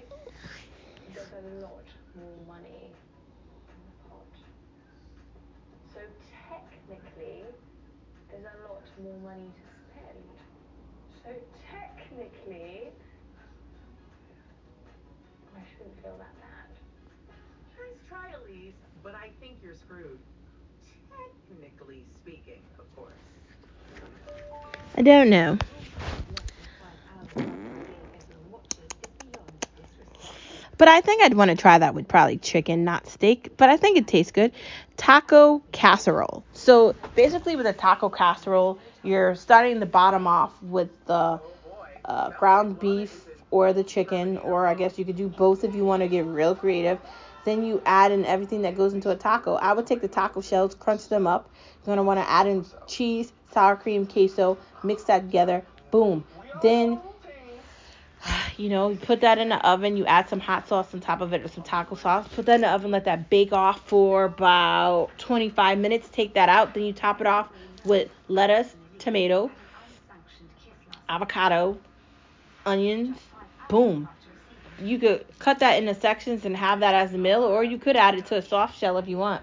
there's 1.12 1.32
a 1.34 1.42
lot 1.60 1.82
more 2.14 2.38
money 2.46 2.86
in 2.86 3.78
the 3.82 3.94
pot. 4.06 4.30
So 5.92 6.00
technically, 6.46 7.42
there's 8.30 8.46
a 8.46 8.70
lot 8.70 8.86
more 9.02 9.18
money 9.26 9.50
to 9.50 9.66
spend. 9.90 10.22
So 11.24 11.30
technically, 11.66 12.94
I 15.56 15.60
shouldn't 15.74 15.98
feel 16.02 16.16
that 16.18 16.34
bad. 16.38 16.70
Nice 17.76 17.98
try, 18.08 18.30
Elise, 18.30 18.78
but 19.02 19.14
I 19.14 19.30
think 19.40 19.58
you're 19.62 19.74
screwed. 19.74 20.18
Technically 21.50 22.04
speaking, 22.22 22.62
of 22.78 22.86
course. 22.96 23.12
I 24.96 25.02
don't 25.02 25.28
know. 25.28 25.58
But 30.78 30.88
I 30.88 31.00
think 31.00 31.22
I'd 31.22 31.34
want 31.34 31.50
to 31.50 31.56
try 31.56 31.78
that 31.78 31.94
with 31.94 32.06
probably 32.06 32.36
chicken, 32.38 32.84
not 32.84 33.06
steak. 33.06 33.56
But 33.56 33.70
I 33.70 33.76
think 33.76 33.96
it 33.96 34.06
tastes 34.06 34.32
good. 34.32 34.52
Taco 34.96 35.62
casserole. 35.72 36.44
So 36.52 36.94
basically, 37.14 37.56
with 37.56 37.66
a 37.66 37.72
taco 37.72 38.08
casserole, 38.08 38.78
you're 39.02 39.34
starting 39.34 39.80
the 39.80 39.86
bottom 39.86 40.26
off 40.26 40.62
with 40.62 40.90
the 41.06 41.40
uh, 42.04 42.30
ground 42.30 42.78
beef 42.78 43.26
or 43.50 43.72
the 43.72 43.84
chicken, 43.84 44.38
or 44.38 44.66
I 44.66 44.74
guess 44.74 44.98
you 44.98 45.04
could 45.04 45.16
do 45.16 45.28
both 45.28 45.64
if 45.64 45.74
you 45.74 45.84
want 45.84 46.02
to 46.02 46.08
get 46.08 46.24
real 46.26 46.54
creative. 46.54 46.98
Then 47.44 47.64
you 47.64 47.80
add 47.86 48.12
in 48.12 48.24
everything 48.24 48.62
that 48.62 48.76
goes 48.76 48.92
into 48.92 49.10
a 49.10 49.16
taco. 49.16 49.54
I 49.54 49.72
would 49.72 49.86
take 49.86 50.00
the 50.00 50.08
taco 50.08 50.40
shells, 50.40 50.74
crunch 50.74 51.08
them 51.08 51.26
up. 51.26 51.48
You're 51.84 51.94
gonna 51.94 52.02
want 52.02 52.18
to 52.18 52.28
add 52.28 52.48
in 52.48 52.66
cheese, 52.86 53.32
sour 53.56 53.74
cream, 53.74 54.06
queso, 54.06 54.58
mix 54.84 55.04
that 55.04 55.20
together. 55.20 55.64
Boom. 55.90 56.24
Then 56.60 57.00
you 58.58 58.68
know, 58.68 58.90
you 58.90 58.96
put 58.96 59.22
that 59.22 59.38
in 59.38 59.48
the 59.48 59.66
oven, 59.66 59.96
you 59.96 60.04
add 60.04 60.28
some 60.28 60.40
hot 60.40 60.68
sauce 60.68 60.92
on 60.92 61.00
top 61.00 61.22
of 61.22 61.32
it 61.32 61.42
or 61.42 61.48
some 61.48 61.64
taco 61.64 61.94
sauce. 61.94 62.28
Put 62.28 62.44
that 62.46 62.56
in 62.56 62.60
the 62.60 62.70
oven, 62.70 62.90
let 62.90 63.06
that 63.06 63.30
bake 63.30 63.54
off 63.54 63.80
for 63.88 64.24
about 64.24 65.10
25 65.16 65.78
minutes. 65.78 66.06
Take 66.12 66.34
that 66.34 66.50
out, 66.50 66.74
then 66.74 66.84
you 66.84 66.92
top 66.92 67.22
it 67.22 67.26
off 67.26 67.48
with 67.84 68.10
lettuce, 68.28 68.74
tomato, 68.98 69.50
avocado, 71.08 71.78
onions. 72.66 73.16
Boom. 73.70 74.06
You 74.82 74.98
could 74.98 75.24
cut 75.38 75.60
that 75.60 75.78
into 75.78 75.94
sections 75.94 76.44
and 76.44 76.54
have 76.54 76.80
that 76.80 76.94
as 76.94 77.14
a 77.14 77.18
meal, 77.18 77.42
or 77.42 77.64
you 77.64 77.78
could 77.78 77.96
add 77.96 78.16
it 78.16 78.26
to 78.26 78.36
a 78.36 78.42
soft 78.42 78.78
shell 78.78 78.98
if 78.98 79.08
you 79.08 79.16
want. 79.16 79.42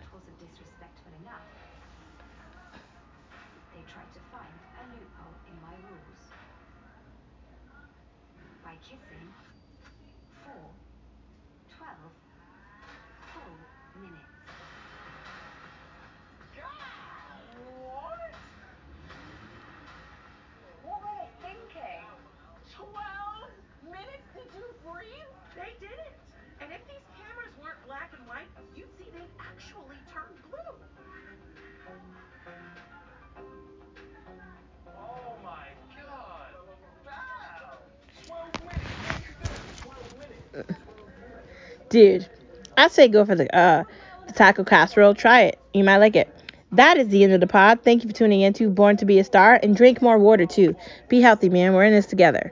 Dude, 41.94 42.28
I'd 42.76 42.92
say 42.92 43.08
go 43.08 43.24
for 43.24 43.36
the 43.36 43.56
uh 43.56 43.84
the 44.26 44.34
taco 44.34 44.64
casserole. 44.64 45.14
Try 45.14 45.42
it. 45.42 45.60
You 45.76 45.84
might 45.84 45.98
like 45.98 46.16
it. 46.16 46.28
That 46.72 46.98
is 46.98 47.10
the 47.10 47.24
end 47.24 47.34
of 47.34 47.40
the 47.40 47.46
pod. 47.46 47.82
Thank 47.84 48.02
you 48.02 48.10
for 48.10 48.16
tuning 48.16 48.42
in 48.42 48.52
to 48.54 48.68
Born 48.68 48.98
to 48.98 49.06
Be 49.06 49.20
a 49.20 49.24
Star 49.24 49.60
and 49.62 49.78
drink 49.78 50.02
more 50.02 50.18
water 50.18 50.48
too. 50.48 50.76
Be 51.08 51.22
healthy, 51.22 51.50
man. 51.50 51.76
We're 51.76 51.84
in 51.84 51.94
this 51.94 52.08
together. 52.08 52.52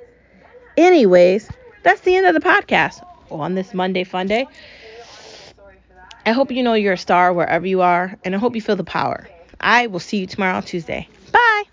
Anyways, 0.78 1.50
that's 1.82 2.02
the 2.02 2.16
end 2.16 2.28
of 2.28 2.36
the 2.36 2.40
podcast 2.40 3.04
on 3.32 3.56
this 3.56 3.74
Monday 3.74 4.04
fun 4.04 4.28
day. 4.28 4.46
I 6.24 6.34
hope 6.34 6.52
you 6.52 6.62
know 6.62 6.76
you're 6.76 6.94
a 6.94 6.98
star 6.98 7.34
wherever 7.34 7.66
you 7.66 7.82
are, 7.82 8.16
and 8.24 8.36
I 8.36 8.38
hope 8.38 8.54
you 8.54 8.62
feel 8.62 8.76
the 8.76 8.84
power. 8.84 9.28
I 9.60 9.88
will 9.88 10.00
see 10.00 10.18
you 10.18 10.28
tomorrow, 10.28 10.62
Tuesday. 10.62 11.10
Bye. 11.32 11.64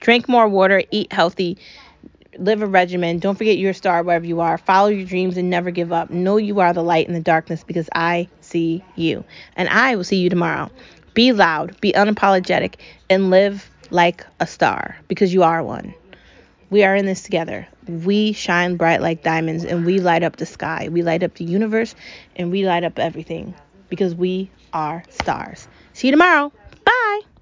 Drink 0.00 0.26
more 0.26 0.48
water, 0.48 0.84
eat 0.90 1.12
healthy, 1.12 1.58
live 2.38 2.62
a 2.62 2.66
regimen. 2.66 3.18
Don't 3.18 3.36
forget 3.36 3.58
you're 3.58 3.70
a 3.70 3.74
star 3.74 4.02
wherever 4.02 4.24
you 4.24 4.40
are. 4.40 4.58
Follow 4.58 4.88
your 4.88 5.06
dreams 5.06 5.36
and 5.36 5.50
never 5.50 5.70
give 5.70 5.92
up. 5.92 6.10
Know 6.10 6.36
you 6.36 6.60
are 6.60 6.72
the 6.72 6.82
light 6.82 7.06
in 7.06 7.14
the 7.14 7.20
darkness 7.20 7.64
because 7.64 7.88
I 7.94 8.28
see 8.40 8.82
you. 8.96 9.24
And 9.56 9.68
I 9.68 9.96
will 9.96 10.04
see 10.04 10.16
you 10.16 10.30
tomorrow. 10.30 10.70
Be 11.14 11.32
loud, 11.32 11.80
be 11.80 11.92
unapologetic, 11.92 12.74
and 13.08 13.30
live 13.30 13.70
like 13.90 14.26
a 14.40 14.46
star 14.46 14.96
because 15.08 15.32
you 15.32 15.42
are 15.42 15.62
one. 15.62 15.94
We 16.70 16.82
are 16.82 16.96
in 16.96 17.06
this 17.06 17.22
together. 17.22 17.68
We 17.86 18.32
shine 18.32 18.76
bright 18.76 19.00
like 19.00 19.22
diamonds 19.22 19.64
and 19.64 19.86
we 19.86 20.00
light 20.00 20.22
up 20.22 20.36
the 20.36 20.46
sky. 20.46 20.88
We 20.90 21.02
light 21.02 21.22
up 21.22 21.34
the 21.34 21.44
universe 21.44 21.94
and 22.34 22.50
we 22.50 22.66
light 22.66 22.84
up 22.84 22.98
everything 22.98 23.54
because 23.88 24.14
we 24.14 24.50
are 24.72 25.04
stars. 25.10 25.68
See 25.92 26.08
you 26.08 26.12
tomorrow. 26.12 26.52
Bye. 26.84 27.33